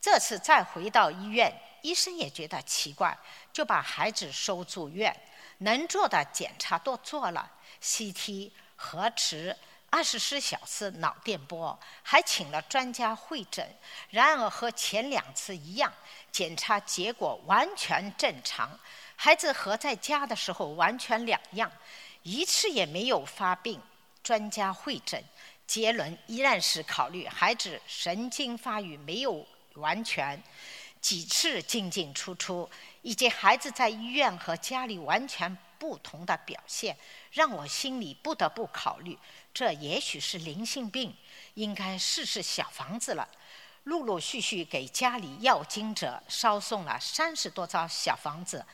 [0.00, 1.52] 这次再回到医院，
[1.82, 3.16] 医生也觉得奇怪，
[3.52, 5.14] 就把孩子收住院，
[5.58, 7.50] 能做的检查都做了
[7.82, 9.56] ，CT、核磁、
[9.90, 13.66] 二十四小时脑电波，还请了专家会诊。
[14.10, 15.92] 然而和前两次一样，
[16.30, 18.78] 检查结果完全正常。
[19.16, 21.70] 孩子和在家的时候完全两样，
[22.22, 23.80] 一次也没有发病。
[24.22, 25.24] 专家会诊
[25.66, 30.42] 结论依然是考虑孩子神经发育没有完全，
[31.00, 32.68] 几次进进出出，
[33.02, 36.96] 以及孩子在医院和家里完全不同的表现，
[37.32, 39.18] 让我心里不得不考虑，
[39.54, 41.14] 这也许是灵性病，
[41.54, 43.28] 应该试试小房子了。
[43.84, 48.64] 陆陆续续给家里要经者捎送了三十多张小房子。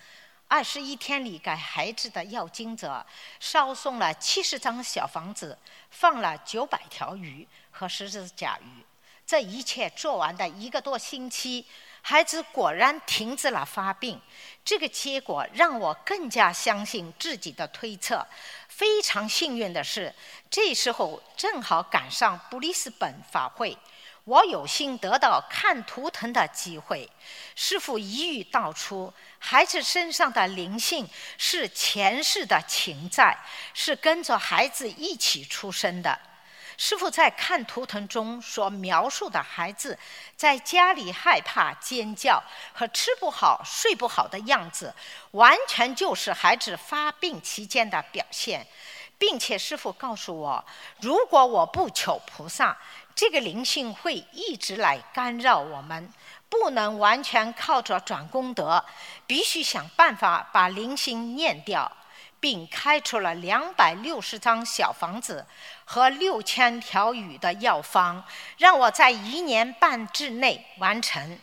[0.48, 3.04] 二十一天里，给孩子的要经者
[3.40, 5.56] 捎送了七十张小房子，
[5.90, 8.84] 放了九百条鱼和十只甲鱼。
[9.26, 11.64] 这一切做完的一个多星期，
[12.07, 14.21] 孩子果然停止了发病。
[14.62, 18.27] 这个结果让我更加相信自己的推测。
[18.69, 20.14] 非常幸运的是，
[20.51, 23.77] 这时候正好赶上布里斯本法会，
[24.25, 27.11] 我有幸得到看图腾的机会。
[27.55, 33.38] 师傅一语道出：孩子身上的灵性是前世的情债，
[33.73, 36.21] 是跟着孩子一起出生的。
[36.76, 39.98] 师傅在看图腾中所描述的孩子
[40.37, 44.94] 在家里害怕、尖叫和吃不好、睡不好的样子，
[45.32, 48.66] 完全就是孩子发病期间的表现，
[49.16, 50.64] 并且师傅告诉我，
[51.00, 52.76] 如果我不求菩萨，
[53.14, 56.12] 这个灵性会一直来干扰我们，
[56.48, 58.84] 不能完全靠着转功德，
[59.26, 61.90] 必须想办法把灵性念掉。
[62.44, 65.46] 并开出了两百六十张小房子
[65.87, 68.22] 和六千条鱼的药方，
[68.59, 71.38] 让我在一年半之内完成。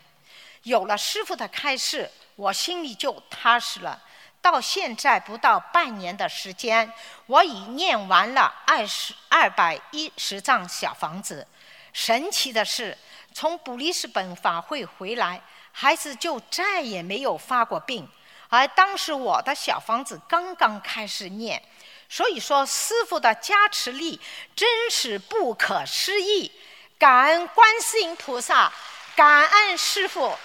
[0.61, 3.99] 有了师傅的开示，我心里就踏实了。
[4.43, 6.93] 到现在不到半年的时间，
[7.25, 11.47] 我已念完了二十二百一十张小房子。
[11.93, 12.95] 神奇的是，
[13.33, 18.07] 从布里斯本法会回来，孩子就再也没有发过病。
[18.51, 21.63] 而当时我的小房子刚刚开始念，
[22.09, 24.19] 所以说师傅的加持力
[24.53, 26.51] 真是不可思议。
[26.99, 28.69] 感恩观世音菩萨，
[29.15, 30.37] 感恩师傅。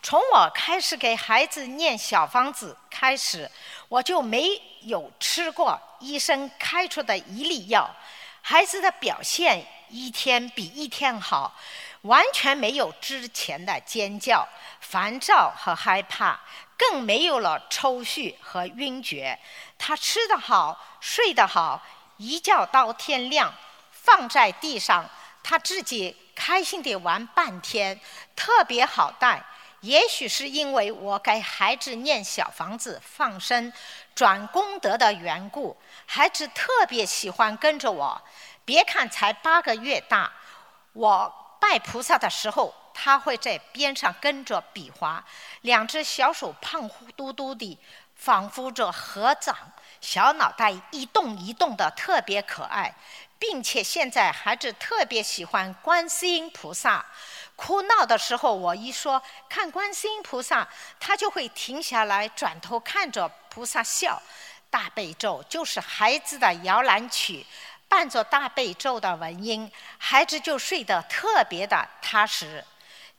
[0.00, 3.50] 从我开始给孩子念小房子开始，
[3.88, 4.50] 我就没
[4.82, 7.90] 有吃过医生开出的一粒药，
[8.40, 11.52] 孩子的表现一天比一天好。
[12.02, 14.46] 完全没有之前的尖叫、
[14.80, 16.40] 烦躁和害怕，
[16.78, 19.38] 更没有了抽搐和晕厥。
[19.76, 21.82] 他吃得好，睡得好，
[22.16, 23.52] 一觉到天亮，
[23.90, 25.08] 放在地上，
[25.42, 28.00] 他自己开心地玩半天，
[28.34, 29.44] 特别好带。
[29.82, 33.70] 也许是因为我给孩子念小房子、放生、
[34.14, 38.22] 转功德的缘故，孩子特别喜欢跟着我。
[38.64, 40.32] 别看才八个月大，
[40.94, 41.34] 我。
[41.60, 45.22] 拜菩萨的时候，他会在边上跟着比划，
[45.60, 47.78] 两只小手胖乎嘟嘟的，
[48.16, 49.54] 仿佛着合掌，
[50.00, 52.92] 小脑袋一动一动的，特别可爱，
[53.38, 57.04] 并且现在孩子特别喜欢观世音菩萨。
[57.54, 60.66] 哭闹的时候，我一说看观世音菩萨，
[60.98, 64.20] 他就会停下来，转头看着菩萨笑。
[64.70, 67.44] 大悲咒就是孩子的摇篮曲。
[67.90, 72.64] 伴着大悲咒的文音，孩子就睡得特别的踏实。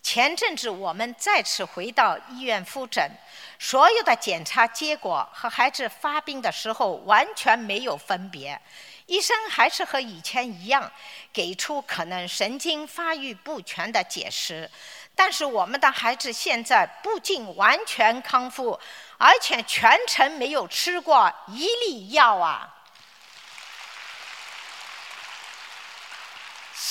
[0.01, 3.11] 前阵子我们再次回到医院复诊，
[3.59, 8.59] 所有的检查结果和孩子发病的时候完全没有分别。
[9.07, 10.89] 医生还是和以前一样，
[11.33, 14.71] 给出可能神经发育不全的解释。
[15.13, 18.79] 但是我们的孩子现在不仅完全康复，
[19.17, 22.77] 而且全程没有吃过一粒药啊！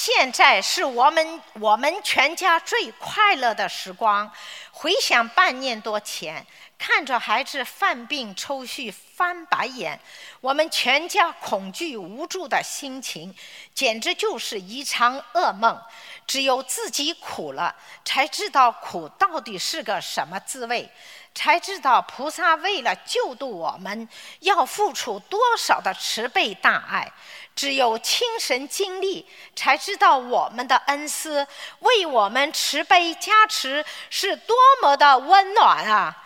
[0.03, 4.33] 现在是我们我们全家最快乐的时光。
[4.71, 6.47] 回想半年多前，
[6.79, 10.01] 看着孩子犯病、抽搐、翻白眼，
[10.41, 13.37] 我们全家恐惧无助的心情，
[13.75, 15.79] 简直就是一场噩梦。
[16.27, 20.91] 只有自己苦了，才知道苦到底是个什么滋味，
[21.35, 24.09] 才知道菩萨为了救度我们，
[24.39, 27.13] 要付出多少的慈悲大爱。
[27.61, 31.47] 只有亲身经历，才知道我们的恩师
[31.81, 36.17] 为我们慈悲加持是多么的温暖啊！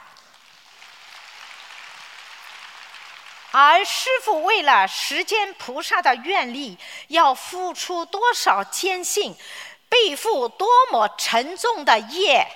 [3.51, 9.37] 而师父为了实践菩萨的愿力，要付出多少艰辛，
[9.89, 12.47] 背负多么沉重的业，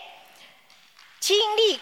[1.19, 1.81] 经历。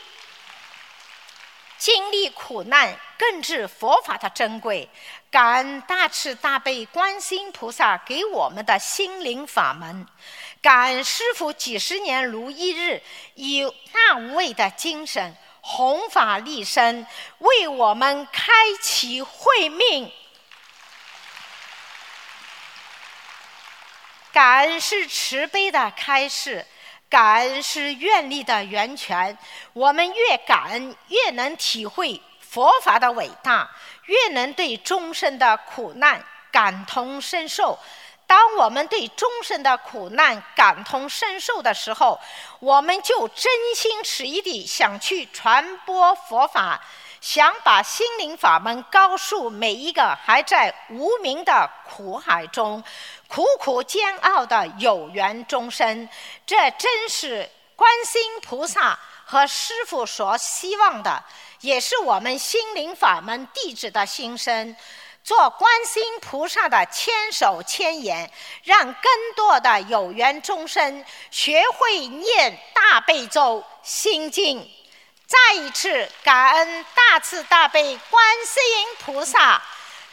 [1.79, 4.89] 经历苦难，更知佛法的珍贵。
[5.37, 10.07] 感恩大慈大悲观世音菩萨给我们的心灵法门，
[10.63, 13.03] 感恩师父几十年如一日，
[13.35, 13.63] 以
[13.93, 17.07] 大无畏的精神弘法利生，
[17.41, 20.11] 为我们开启慧命。
[24.33, 26.65] 感恩是慈悲的开始。
[27.11, 29.37] 感恩是愿力的源泉，
[29.75, 32.21] 我们越感恩，越能体会
[32.57, 33.69] 佛法的伟大，
[34.07, 37.79] 越能对众生的苦难感同身受。
[38.27, 42.19] 当我们对众生的苦难感同身受的时候，
[42.59, 46.81] 我们就真心实意地想去传播佛法，
[47.21, 52.83] 想把心灵法门告诉每一个还在无名的苦海中
[53.29, 56.09] 苦苦煎熬的有缘众生。
[56.47, 61.23] 这真是观世音菩萨和师父所希望的，
[61.61, 64.77] 也是我们心灵法门弟子的心声。
[65.25, 68.31] 做观世音菩萨的千手千眼，
[68.63, 74.71] 让更多的有缘众生学会念大悲咒心经。
[75.27, 79.61] 再一次感恩大慈大悲观世音菩萨，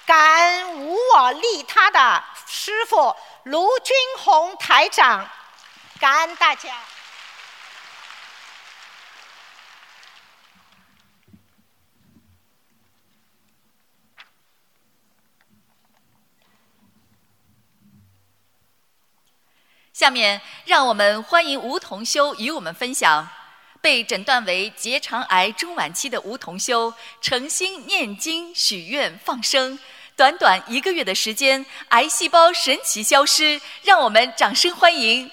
[0.07, 5.29] 感恩无我利他的师父卢军宏台长，
[5.99, 6.71] 感恩大家。
[19.93, 23.29] 下面，让我们欢迎吴同修与我们分享。
[23.79, 26.91] 被诊断为结肠癌中晚期的吴同修，
[27.21, 29.77] 诚心念经许愿放生，
[30.15, 35.29] 短短一个月的时间，癌细胞神奇消失，让我们掌声欢迎。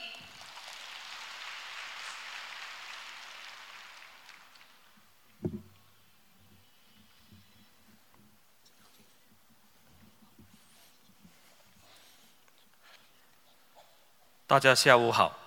[14.50, 15.38] 大家下午好，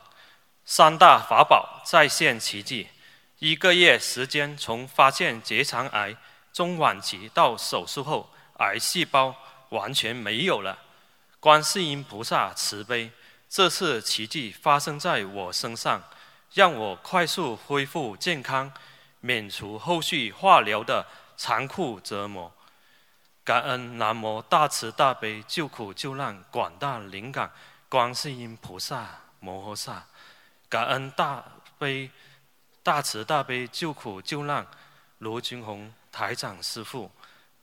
[0.64, 2.88] 三大法宝再现奇迹，
[3.40, 6.16] 一个月时间从发现结肠癌
[6.54, 8.30] 中晚期到手术后
[8.60, 9.36] 癌细胞
[9.72, 10.80] 完全没有了，
[11.42, 13.12] 观世音菩萨慈悲，
[13.50, 16.02] 这次奇迹发生在我身上，
[16.54, 18.72] 让我快速恢复健康，
[19.20, 22.50] 免除后续化疗的残酷折磨。
[23.44, 27.52] 感恩南无大慈大悲救苦救难广大灵感。
[27.94, 29.08] 观世音菩萨
[29.40, 30.04] 摩诃萨，
[30.68, 31.44] 感恩大
[31.78, 32.10] 悲
[32.82, 34.66] 大慈大悲救苦救难
[35.20, 37.12] 罗军宏台长师父，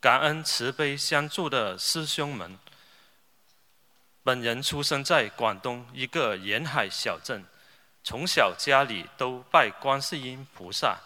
[0.00, 2.56] 感恩慈悲相助的师兄们。
[4.22, 7.44] 本人出生在广东一个沿海小镇，
[8.04, 10.96] 从小家里都拜观世音菩萨。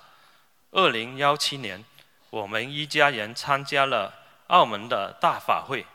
[0.71, 1.83] 二零幺七年，
[2.29, 4.13] 我们一家人参加了
[4.49, 5.87] 澳门的大法会。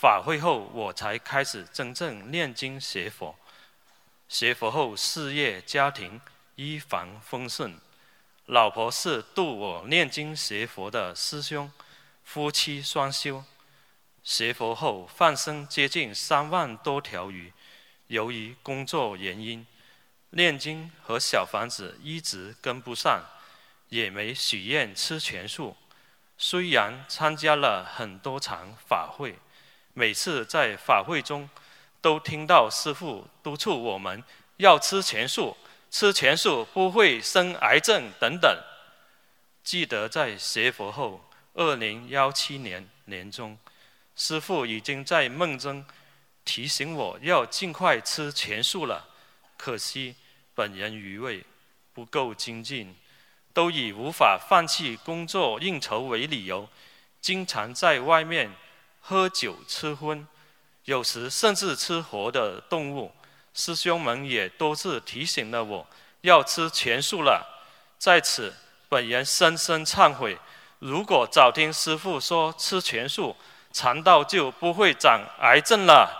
[0.00, 3.36] 法会后，我才开始真正念经学佛。
[4.30, 6.18] 学佛后，事业家庭
[6.54, 7.78] 一帆风顺。
[8.46, 11.70] 老婆是度我念经学佛的师兄，
[12.24, 13.44] 夫妻双修。
[14.24, 17.52] 学佛后，放生接近三万多条鱼。
[18.06, 19.66] 由于工作原因，
[20.30, 23.22] 念经和小房子一直跟不上，
[23.90, 25.76] 也没许愿吃全素。
[26.38, 29.36] 虽然参加了很多场法会。
[29.92, 31.48] 每次在法会中，
[32.00, 34.22] 都听到师父督促我们
[34.56, 35.56] 要吃全素，
[35.90, 38.56] 吃全素不会生癌症等等。
[39.64, 43.58] 记得在学佛后，二零幺七年年中，
[44.14, 45.84] 师父已经在梦中
[46.44, 49.08] 提醒我要尽快吃全素了。
[49.56, 50.14] 可惜
[50.54, 51.44] 本人愚昧，
[51.92, 52.94] 不够精进，
[53.52, 56.68] 都以无法放弃工作应酬为理由，
[57.20, 58.50] 经常在外面。
[59.10, 60.24] 喝酒吃荤，
[60.84, 63.12] 有时甚至吃活的动物。
[63.52, 65.84] 师兄们也多次提醒了我，
[66.20, 67.44] 要吃全素了。
[67.98, 68.54] 在此，
[68.88, 70.38] 本人深深忏悔。
[70.78, 73.34] 如果早听师父说吃全素，
[73.72, 76.16] 肠道就不会长癌症了。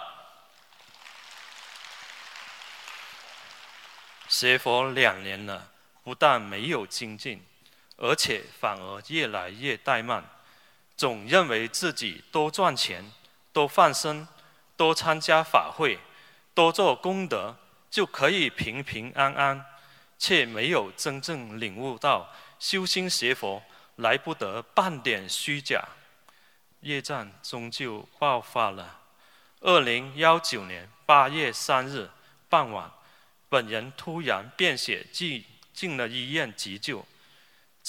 [4.28, 5.68] 学佛两年了，
[6.02, 7.40] 不但没有精进，
[7.98, 10.24] 而且反而越来越怠慢。
[11.00, 13.10] 总认为自己多赚钱、
[13.54, 14.28] 多放生、
[14.76, 15.98] 多参加法会、
[16.52, 17.56] 多做功德，
[17.90, 19.64] 就可以平平安安，
[20.18, 23.62] 却没有真正领悟到修心学佛
[23.96, 25.82] 来不得半点虚假。
[26.82, 29.00] 业障终究爆发了。
[29.60, 32.10] 二零幺九年八月三日
[32.50, 32.90] 傍晚，
[33.48, 35.42] 本人突然便血，进
[35.72, 37.02] 进了医院急救。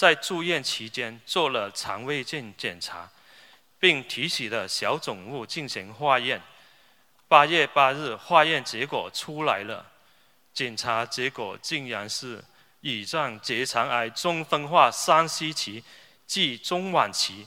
[0.02, 3.08] 在住院期间做了肠胃镜检查，
[3.78, 6.42] 并提取了小肿物进行化验。
[7.28, 9.92] 八月八日化验结果出来了，
[10.52, 12.42] 检查结果竟然是
[12.80, 15.84] 乙状结肠癌中分化三 C 期，
[16.26, 17.46] 即中晚期。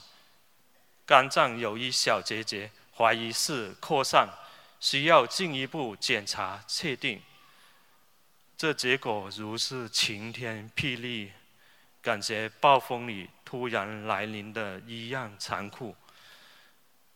[1.04, 4.30] 肝脏有一小结节，怀疑是扩散，
[4.80, 7.20] 需要进一步检查确定。
[8.56, 11.32] 这结果如是晴天霹雳。
[12.06, 15.96] 感觉暴风雨突然来临的一样残酷，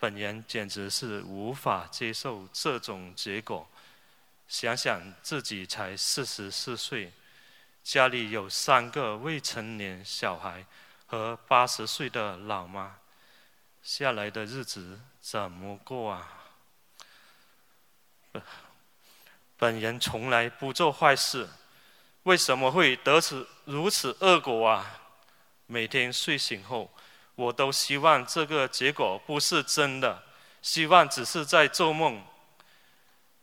[0.01, 3.71] 本人简直是无法接受这种结果。
[4.49, 7.13] 想想自己才四十四岁，
[7.85, 10.67] 家里有三个未成年小孩，
[11.07, 12.97] 和八十岁的老妈，
[13.85, 16.33] 下来的日子怎么过啊？
[19.57, 21.49] 本人从来不做坏事，
[22.31, 25.01] 为什么会得此如此恶果啊？
[25.67, 26.89] 每天睡醒后，
[27.35, 30.23] 我都希望这个结果不是真的，
[30.63, 32.23] 希望只是在做梦。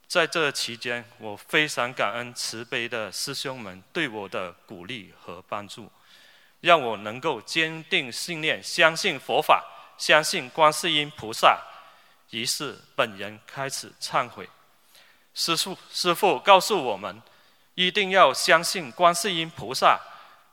[0.07, 5.91] 在这期间，我非常感恩慈悲的师兄们对我的鼓励和帮助。
[6.61, 9.65] 让我能够坚定信念，相信佛法，
[9.97, 11.61] 相信观世音菩萨。
[12.29, 14.49] 于是，本人开始忏悔。
[15.33, 17.21] 师父，师父告诉我们，
[17.78, 19.99] 一定要相信观世音菩萨，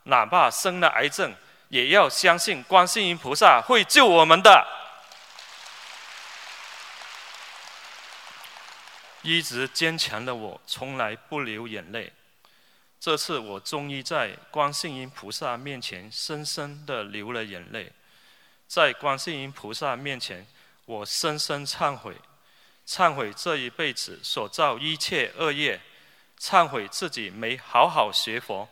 [0.02, 1.34] 哪怕生了癌症，
[1.70, 4.66] 也要相信观世音菩萨会救我们的。
[9.22, 12.12] 一直坚强的我，从来不流眼泪。
[13.00, 17.90] 这次我终于在观世音菩萨面前深深的流了眼泪，
[18.68, 20.46] 在观世音菩萨面前，
[20.84, 22.14] 我深深忏悔，
[22.86, 25.80] 忏悔这一辈子所造一切恶业，
[26.44, 28.68] 忏悔自己没好好学佛，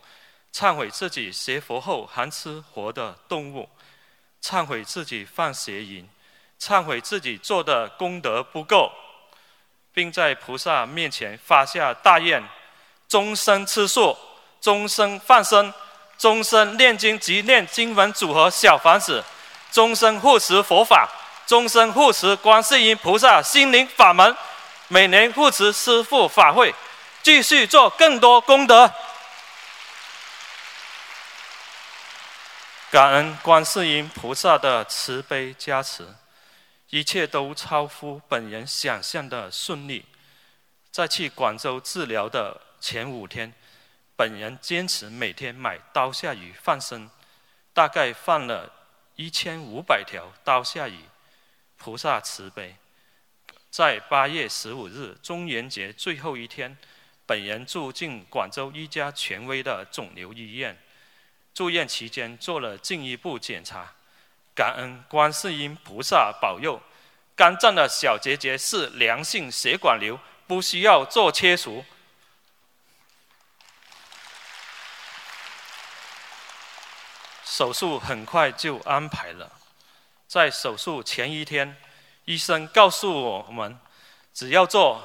[0.53, 3.67] 忏悔自己学佛后还吃活的动物，
[4.43, 6.07] 忏悔自己犯邪淫，
[6.61, 8.91] 忏悔自己做的功德不够，
[9.91, 12.43] 并在菩萨面前发下大愿。
[13.07, 14.15] 终身吃素，
[14.61, 15.73] 终身放生，
[16.15, 19.23] 终身念经及念经文组合小房子，
[19.71, 21.09] 终身护持佛法，
[21.47, 24.35] 终身护持观世音菩萨心灵法门，
[24.89, 26.73] 每年护持师父法会，
[27.23, 28.93] 继续做更多功德。
[32.91, 36.07] 感恩观世音菩萨的慈悲加持，
[36.89, 40.05] 一切都超乎本人想象的顺利。
[40.91, 42.61] 在去广州治疗的。
[42.83, 43.53] 前五天，
[44.13, 47.09] 本人坚持每天买刀下鱼放生，
[47.71, 48.69] 大概放了
[49.15, 50.99] 一千五百条刀下鱼。
[51.77, 52.75] 菩萨慈悲，
[53.69, 56.77] 在八月十五日中元节最后一天，
[57.33, 60.77] 本人住进广州一家权威的肿瘤医院。
[61.51, 63.91] 住院期间做了进一步检查，
[64.53, 66.79] 感恩观世音菩萨保佑，
[67.35, 71.83] 肝脏的小结节是良性血管瘤，不需要做切除。
[77.43, 79.51] 手术很快就安排了，
[80.27, 81.75] 在手术前一天，
[82.25, 83.79] 医生告诉我们，
[84.35, 85.01] 只要做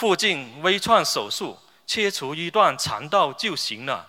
[0.00, 4.08] 附近微创手术，切除一段肠道就行了。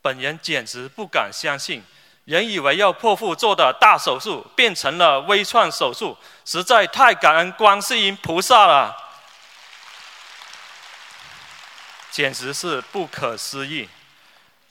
[0.00, 1.82] 本人简直不敢相信，
[2.26, 8.96] 原以为要剖腹做的大手术，变成了微创手术，实在太感恩观世音菩萨了，
[12.12, 13.88] 简直是不可思议。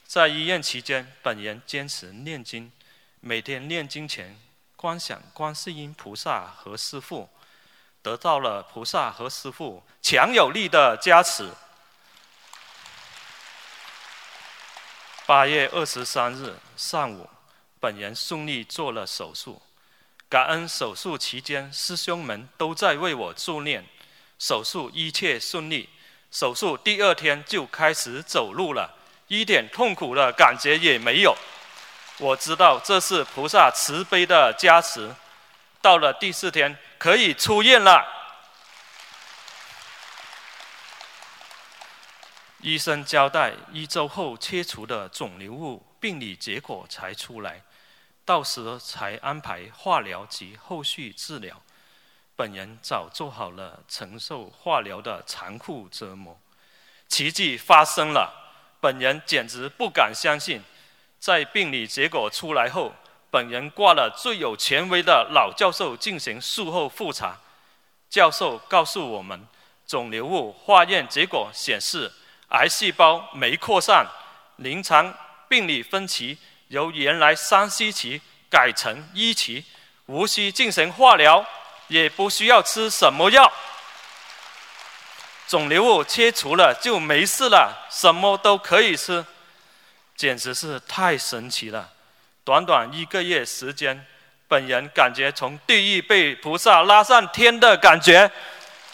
[0.06, 2.72] 在医院期间，本人坚持念经，
[3.20, 4.40] 每天念经前
[4.76, 7.28] 观想观世音菩萨和师父，
[8.04, 11.48] 得到了菩萨和师父强有力的加持。
[15.24, 17.26] 八月二十三日上午，
[17.80, 19.62] 本人顺利做了手术，
[20.28, 23.82] 感恩手术期间师兄们都在为我助念，
[24.38, 25.88] 手术一切顺利，
[26.30, 28.98] 手术第二天就开始走路了。
[29.28, 31.34] 一点痛苦的感觉也没有，
[32.18, 35.10] 我知道这是菩萨慈悲的加持。
[35.84, 38.02] 到了第四天，可以出院了。
[42.62, 47.60] 医生交代，一周后切除的肿瘤物病理结果才出来，
[48.24, 51.60] 到时才安排化疗及后续治疗。
[52.34, 56.40] 本人早做好了承受化疗的残酷折磨。
[57.08, 58.32] 奇迹发生了。
[58.80, 60.62] 本人简直不敢相信，
[61.18, 62.94] 在病理结果出来后，
[63.34, 67.36] 本人挂了最有权威的老教授进行术后复查。
[68.08, 69.44] 教授告诉我们，
[69.88, 72.12] 肿瘤物化验结果显示，
[72.50, 74.06] 癌细胞没扩散，
[74.58, 75.12] 临床
[75.48, 79.64] 病理分期由原来三 C 期改成一期，
[80.06, 81.44] 无需进行化疗，
[81.88, 83.52] 也不需要吃什么药。
[85.48, 89.26] 肿瘤物切除了就没事了，什么都可以吃，
[90.14, 91.93] 简直是太神奇了！
[92.44, 94.04] 短短一个月时间，
[94.46, 98.30] 本人感觉从地狱被菩萨拉上天的感觉，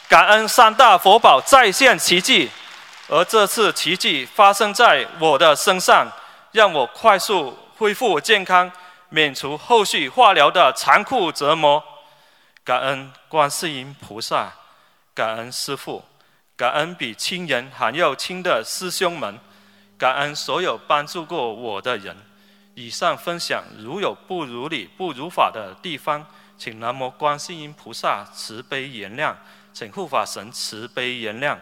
[0.08, 2.48] 感恩三大佛宝再现奇迹，
[3.08, 6.06] 而这次奇迹发生在我的身上，
[6.52, 8.70] 让我快速恢复健康，
[9.08, 11.82] 免除后续化疗的残酷折磨。
[12.62, 14.52] 感恩观世音菩萨，
[15.12, 16.04] 感恩师父。
[16.56, 19.40] 感恩比亲人还要亲的师兄们，
[19.98, 22.14] 感恩所有帮助过我的人，
[22.74, 29.34] 以上分享如有不如理、不如法的地方，请南无观世音菩萨慈悲原谅，
[29.72, 31.58] 请护法神慈悲原谅。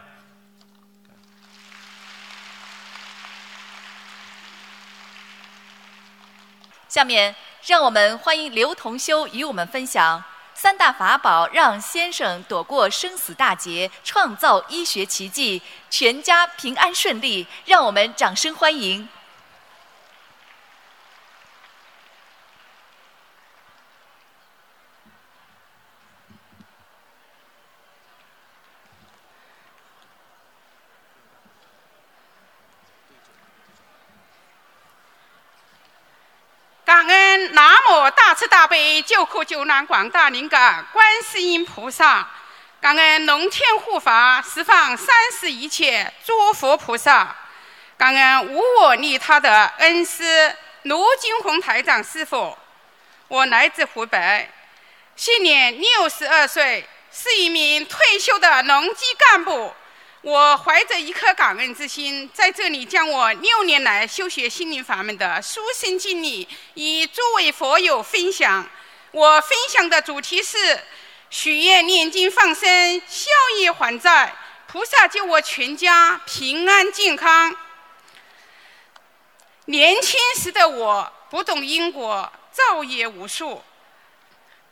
[6.87, 7.35] 下面，
[7.65, 10.23] 让我们欢迎刘同修与我们分享
[10.55, 17.45] 三大法宝，让先生躲过生死大劫，创造医学奇迹，全家平安顺利。
[17.65, 19.07] 让我们掌声欢迎。
[36.85, 38.33] 感恩南无大
[39.01, 42.27] 救苦救难广大灵感观世音菩萨，
[42.81, 47.35] 感恩龙天护法十方三世一切诸佛菩萨，
[47.97, 52.57] 感恩无我利他的恩师卢金红台长师傅。
[53.27, 54.49] 我来自湖北，
[55.15, 59.73] 现年六十二岁，是一名退休的农机干部。
[60.21, 68.67] 我怀着一颗感恩之心，在这里将我六年来修学心灵法门的书生经历与诸位佛友分享。
[69.11, 70.79] 我分享的主题是
[71.31, 74.35] 许愿、念经、放生、孝业还债，
[74.67, 77.55] 菩萨救我全家平安健康。
[79.65, 83.63] 年轻时的我不懂因果，造业无数，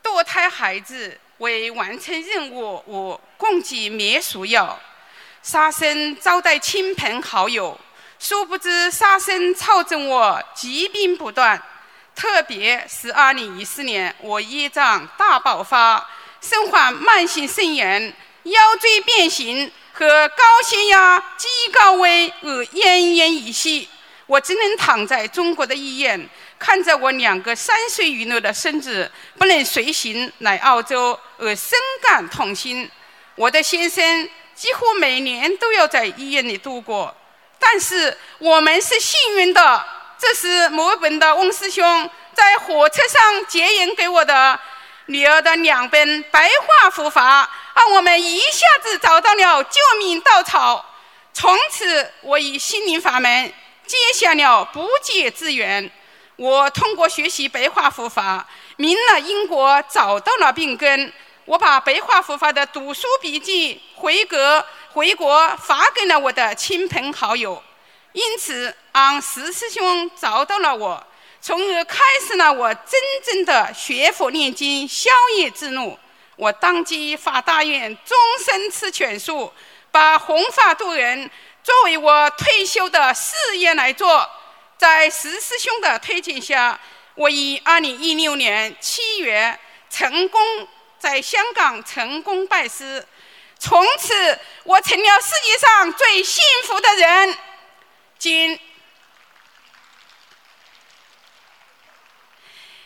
[0.04, 4.80] 堕胎孩子为完成任务，我供给灭鼠药。
[5.42, 7.80] 杀生招待亲朋好友，
[8.20, 11.60] 殊不知杀生操纵我疾病不断。
[12.18, 16.04] 特别是2014年，我业障大爆发，
[16.42, 18.12] 身患慢性肾炎、
[18.42, 23.88] 腰椎变形和高血压、极高危而奄奄一息。
[24.26, 32.90] 我只能躺在中国的医院，看着我两个三岁以内的孙子不能随行来澳洲，而深感痛心。
[33.36, 34.28] 我的先生。
[34.58, 37.16] 几乎每年都要在医院里度过，
[37.60, 39.86] 但是我们是幸运的。
[40.20, 44.60] 这是墨尔本的翁师兄在火车上结缘给我的
[45.06, 50.84] 女儿的两本白话佛法，让我们一下子找到了救命稻草。
[51.34, 53.54] 从此，我以心灵法门
[53.86, 55.90] 结下了不解之缘。
[56.36, 61.14] 我通过学习白话佛法，明了因果，找到了病根。
[61.46, 67.64] 我把白话佛法的读书笔记回国回国发给了我的亲朋好友，
[68.18, 71.06] 因此昂石师兄找到了我，
[71.40, 75.96] 从而开始了我真正的学佛念经消业之路。
[76.36, 79.54] 我当即发大愿，终身吃全素，
[79.92, 81.30] 把弘法度人
[81.62, 84.28] 作为我退休的事业来做。
[84.80, 86.80] 在石师兄的推荐下，
[87.14, 89.60] 我于二零一六年七月
[89.92, 90.42] 成功。
[90.98, 93.06] 在香港成功拜师，
[93.60, 97.38] 从此我成了世界上最幸福的人。
[98.20, 98.60] 今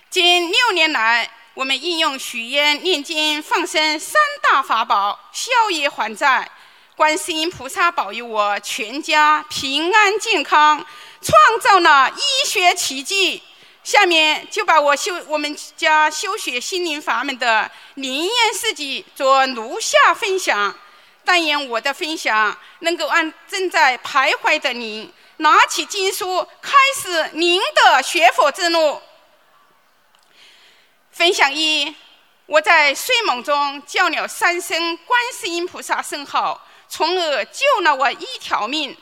[0.09, 6.51] 近六年来，我们应用许愿、念经、放生三大法宝，消业还债。
[6.97, 10.85] 观世音菩萨保佑我全家平安健康，
[11.21, 13.41] 创造了医学奇迹。
[13.85, 20.75] 下面就把我修我们家修学心灵法门的灵验事迹做如下分享。
[21.23, 25.11] 但愿我的分享能够让正在徘徊的您
[25.41, 29.01] 拿起经书，开始您的学佛之路。
[31.11, 31.95] 分享一：
[32.45, 38.95] 我在睡梦中叫了三声观世音菩萨圣号，从而救了我一条命。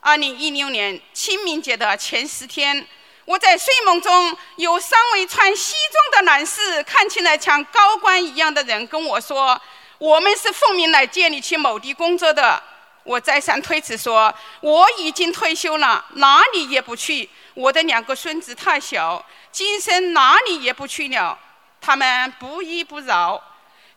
[0.00, 2.86] 二零一六年清明节的前十天。
[3.26, 9.60] 我在睡梦中，有三位穿西装的男士，看起来像高官一样的人跟我说
[9.98, 12.62] ：“我们是奉命来接你去某地工作的。”
[13.06, 17.30] 我再三推辞说：“我已经退休了，哪里也不去。
[17.54, 21.38] 我的两个孙子太小，今生哪里也不去了。”
[21.80, 23.40] 他们不依不饶，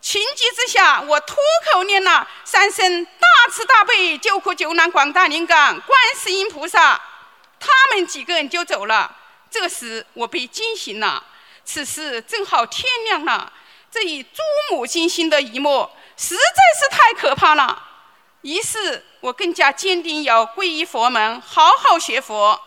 [0.00, 1.36] 情急之下，我脱
[1.72, 7.00] 口念了三声“大慈大悲救苦救难广大灵感观世音菩萨”，
[7.58, 9.16] 他们几个人就走了。
[9.50, 11.24] 这时我被惊醒了，
[11.64, 13.52] 此时正好天亮了。
[13.90, 14.28] 这一触
[14.70, 16.40] 目惊心的一幕实在
[16.78, 17.88] 是太可怕了。
[18.42, 22.60] 于是我更加坚定要皈依佛门，好好学佛。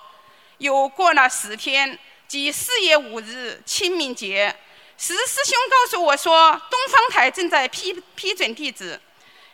[0.59, 1.97] 又过了十天，
[2.27, 4.55] 即四月五日清明节，
[4.97, 9.01] 石师兄告诉我说，东方台正在批批准弟子，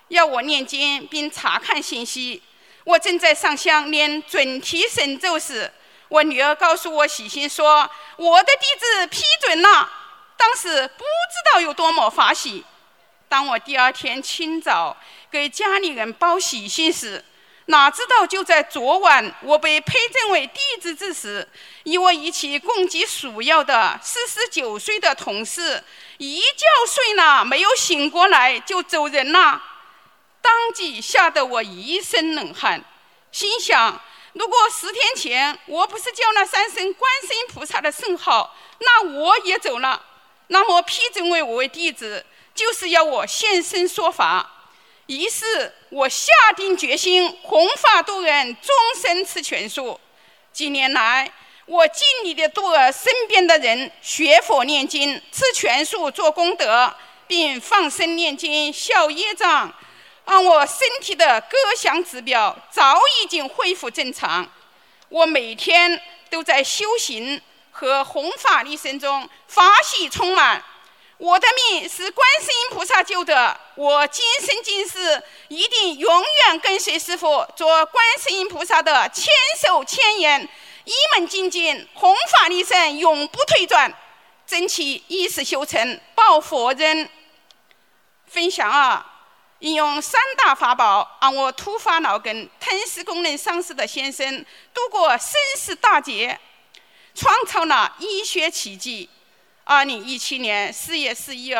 [0.09, 2.43] 要我念经并查看信息。
[2.84, 5.72] 我正在上香念准提神咒时。
[6.09, 9.88] 我女儿告诉我喜心说：“我的弟子批准了。”
[10.36, 12.65] 当时不知道有多么欢喜。
[13.28, 14.97] 当我第二天清早
[15.32, 17.23] 给家里人报喜信时，
[17.65, 21.47] 哪知道就在昨晚，我被配赠为弟子之时，
[21.84, 25.84] 与我一起共济鼠药的四十九岁的同事
[26.17, 29.61] 一觉睡了，没有醒过来就走人了。
[30.41, 32.84] 当即吓得我一身冷汗，
[33.32, 34.01] 心想：
[34.34, 40.01] 如果十天前我不是叫了三声观世音菩萨的圣号，那我也走了。
[40.47, 42.25] 那么批准为我为弟子，
[42.55, 44.59] 就是要我现身说法。
[45.10, 49.99] 于是我下定决心弘法度人，终身吃全素。
[50.53, 51.32] 几年来，
[51.66, 56.95] 我尽力的度了身边的人学佛念经、吃全素、做功德，
[57.26, 59.74] 并放生念经、消业障，
[60.28, 64.47] 让我身体的各项指标早已经恢复正常。
[65.10, 65.99] 我每天
[66.30, 67.41] 都在修行
[67.72, 70.64] 和弘法利生中法喜充满。
[71.20, 79.26] 我的命是观世音菩萨救的，我今生今世一定永远跟随师父，做观世音菩萨的千
[79.61, 80.47] 手千眼，
[80.86, 83.93] 一门精进，弘法利生，永不退转，
[84.47, 87.09] 争取一世修成，报佛恩。
[88.26, 89.05] 分享二，
[89.59, 96.39] 应用三大法宝，让我突发脑梗、吞噬功能丧失的先生度过生死大劫，
[97.13, 99.09] 创造了医学奇迹。
[99.70, 101.57] 二零一七年四月十一日，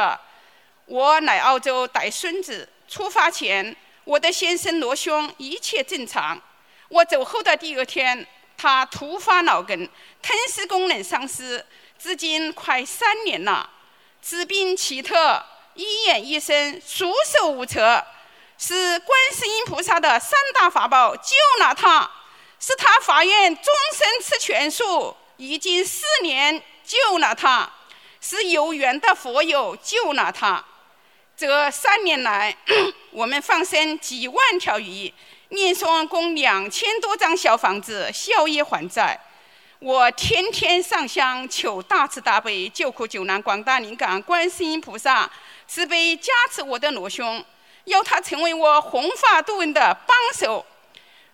[0.88, 2.68] 我来澳洲带孙子。
[2.88, 6.42] 出发前，我的先生罗兄一切正常。
[6.88, 8.26] 我走后的第二天，
[8.58, 9.88] 他突发脑梗，
[10.24, 11.64] 吞噬功能丧失，
[12.00, 13.70] 至今快三年了。
[14.24, 15.46] 治病奇特，
[15.76, 18.04] 医院医生束手无策，
[18.58, 22.10] 是观世音菩萨的三大法宝救了他，
[22.60, 27.72] 是他法愿终身吃全素，已经四年救了他。
[28.22, 30.64] 是有缘的佛友救了他。
[31.38, 32.56] 这三年来，
[33.12, 35.14] 我们放生几万条鱼，
[35.50, 39.18] 念诵共两千多张小房子，消业还债。
[39.80, 45.32] 我天天上香求大慈大悲、救苦救难广大灵感观世音菩萨
[45.66, 47.42] 慈悲加持我的罗兄，
[47.86, 50.66] 要他成为我弘法度人的帮手。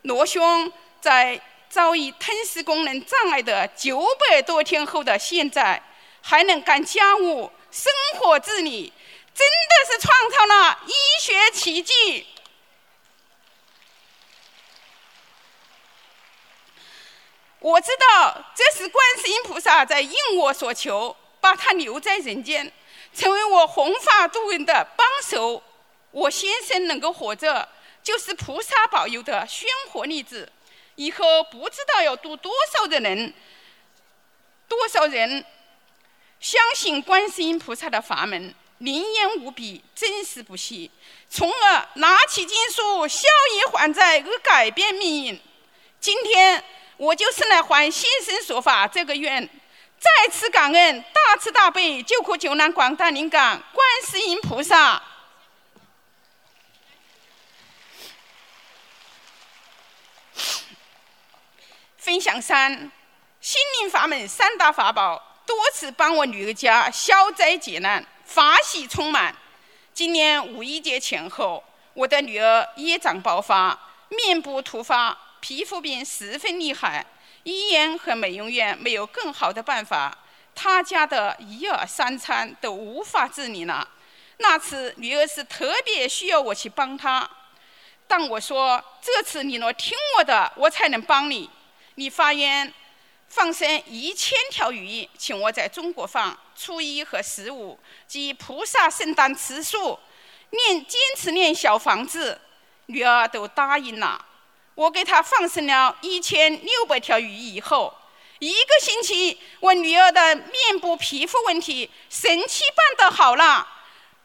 [0.04, 0.72] 罗兄
[1.02, 5.82] 在遭遇吞噬功能障碍的九百多天后的现在。
[6.28, 8.92] 还能干家务、生活自理，
[9.32, 12.26] 真的是创造了医学奇迹。
[17.60, 22.74] 我知道这是观世音菩萨在应我所求，把他留在人间，
[23.14, 25.62] 成为我弘法度人的帮手。
[26.10, 27.70] 我先生能够活着，
[28.02, 30.52] 就是菩萨保佑的鲜活例子。
[30.96, 33.32] 以后不知道要度多少的人，
[34.68, 35.46] 多少人。
[36.40, 40.92] 相信观世音菩萨的法门灵验无比，真实不虚，
[41.30, 45.42] 从而拿起经书消业还债而改变命运。
[46.00, 46.64] 今天
[46.98, 49.50] 我就是来还先生说法这个愿，
[49.98, 55.02] 再次感恩大慈大悲救苦救难广大灵感观世音菩萨。
[61.98, 62.92] 分享三，
[63.42, 65.35] 心灵法门三大法宝。
[65.46, 69.36] 多次帮我女儿家消灾解难，法喜充满。
[69.94, 73.78] 今年五一节前后，我的女儿业障爆发，
[74.10, 77.06] 面部突发，皮肤病十分厉害，
[77.44, 80.18] 医院和美容院没有更好的办法，
[80.56, 83.88] 她家的一日三餐都无法自理了。
[84.38, 87.30] 那次女儿是特别需要我去帮她，
[88.08, 91.50] 但我说这次你若听我的，我才能帮你，
[91.96, 92.74] 你发愿。
[93.28, 100.00] 放生一千条鱼，请我在中国放初一和十五，即菩萨圣诞吃素，
[100.52, 102.40] 念坚持念小房子，
[102.86, 104.26] 女儿都答应了。
[104.76, 107.94] 我给她放生了一千六百条鱼以后，
[108.40, 113.68] 一个星期，我女儿的面部皮肤问题神奇般的好了。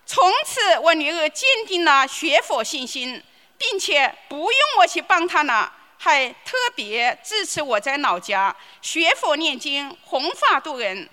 [0.07, 3.23] 从此，我女儿坚定了学佛信心，
[3.57, 5.73] 并且不用我去帮她了。
[6.03, 11.07] 还特别支持我在老家学佛念经、弘法度人。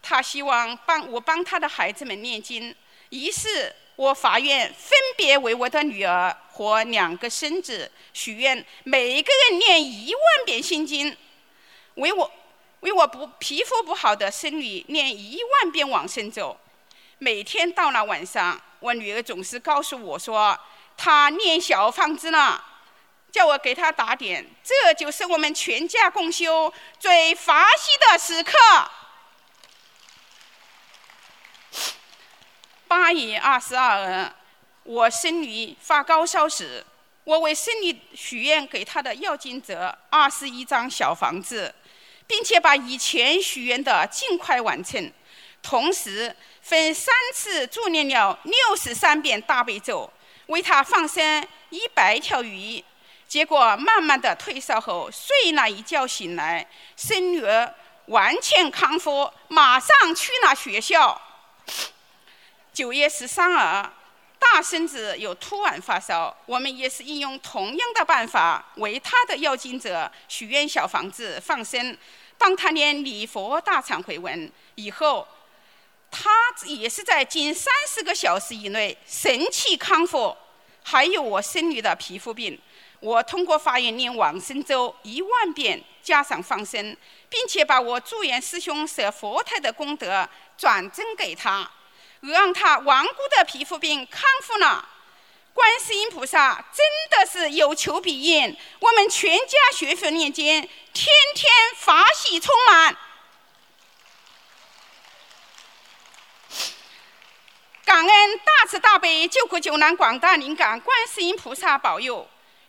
[0.00, 2.72] 他希望帮我帮他的孩子们念经，
[3.08, 11.14] 于是我发愿分别为我的女儿和两个孙子许愿，每一个人念一万遍心经，
[11.94, 12.30] 为我
[12.80, 16.56] 为我不皮肤不好的孙女念一万遍往生咒。
[17.18, 20.56] 每天到了晚上，我女儿总是告诉我说，
[20.96, 22.64] 她念小房子了。
[23.30, 24.44] 叫我给他打点。
[24.62, 28.56] 这就是我们全家共修最发喜的时刻。
[32.86, 34.32] 八月二十二日，
[34.84, 36.84] 我孙女发高烧时，
[37.24, 41.74] 我为孙女许愿给她的要经者二十一张小房子，
[42.26, 45.12] 并且把以前许愿的尽快完成，
[45.62, 50.10] 同时分三次助念了六十三遍大悲咒，
[50.46, 52.82] 为她放生一百条鱼。
[53.28, 56.66] 结果慢慢的退烧后，睡了一觉醒来，
[56.96, 57.74] 孙女儿
[58.06, 61.20] 完全康复，马上去了学校。
[62.72, 63.90] 九月十三日，
[64.38, 71.94] 大孙子有突然发烧，我们也是应用同样的办法，为他的要经者许愿小房子放生，
[72.38, 74.50] 帮他念礼佛大忏悔文。
[74.76, 75.28] 以后，
[76.10, 76.30] 他
[76.64, 80.34] 也是在近三十个小时以内神奇康复。
[80.84, 82.58] 还有我孙女的皮肤病，
[83.00, 86.96] 我通过法院念往生咒一万遍，加上放生，
[87.28, 91.70] 并且把我祝愿师兄舍佛胎的功德转赠给他。
[92.20, 94.88] 让他顽固的皮肤病康复了，
[95.54, 100.60] 观世音菩萨真的是有求必应，我们全家学佛念经，
[100.92, 102.96] 天天法喜充满。
[107.84, 112.28] 感恩大慈大悲救苦救难广大灵感观世音菩萨保佑，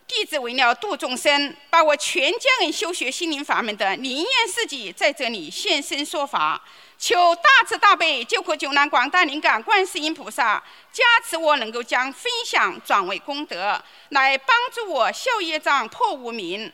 [0.10, 6.60] 弟子为了度众生，把我全家人修学心灵法门的灵验事迹在这里现身说法。
[6.97, 13.80] 求大慈大悲救苦救难广大灵感观世音菩萨加持我，能够将分享转为功德，
[14.10, 16.74] 来帮助我消业障、破无明、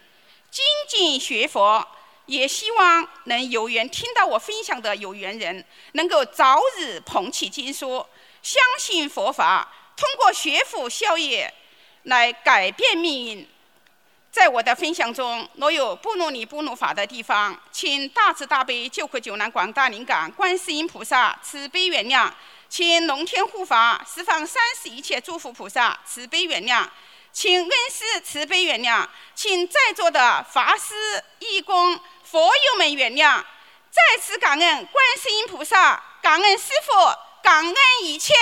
[0.49, 1.85] 精进学佛。
[2.27, 8.03] 也希望能有缘听到我分享的有缘人，能够早日捧起经书，
[8.41, 11.53] 相信佛法，通过学佛消业
[12.05, 13.47] 来改变命运。
[14.31, 22.29] 在我的分享中，若有不如理、不如法的地方，请大慈大悲救苦救难广大灵感观世音菩萨慈悲原谅，
[22.67, 26.85] 请龙天护法十方三世一切诸佛菩萨慈悲原谅，
[27.31, 33.41] 请恩师慈悲原谅，请在座的法师、义工、佛友们原谅。
[33.89, 36.91] 再次感恩观世音菩萨，感恩师父，
[37.41, 38.33] 感恩一切。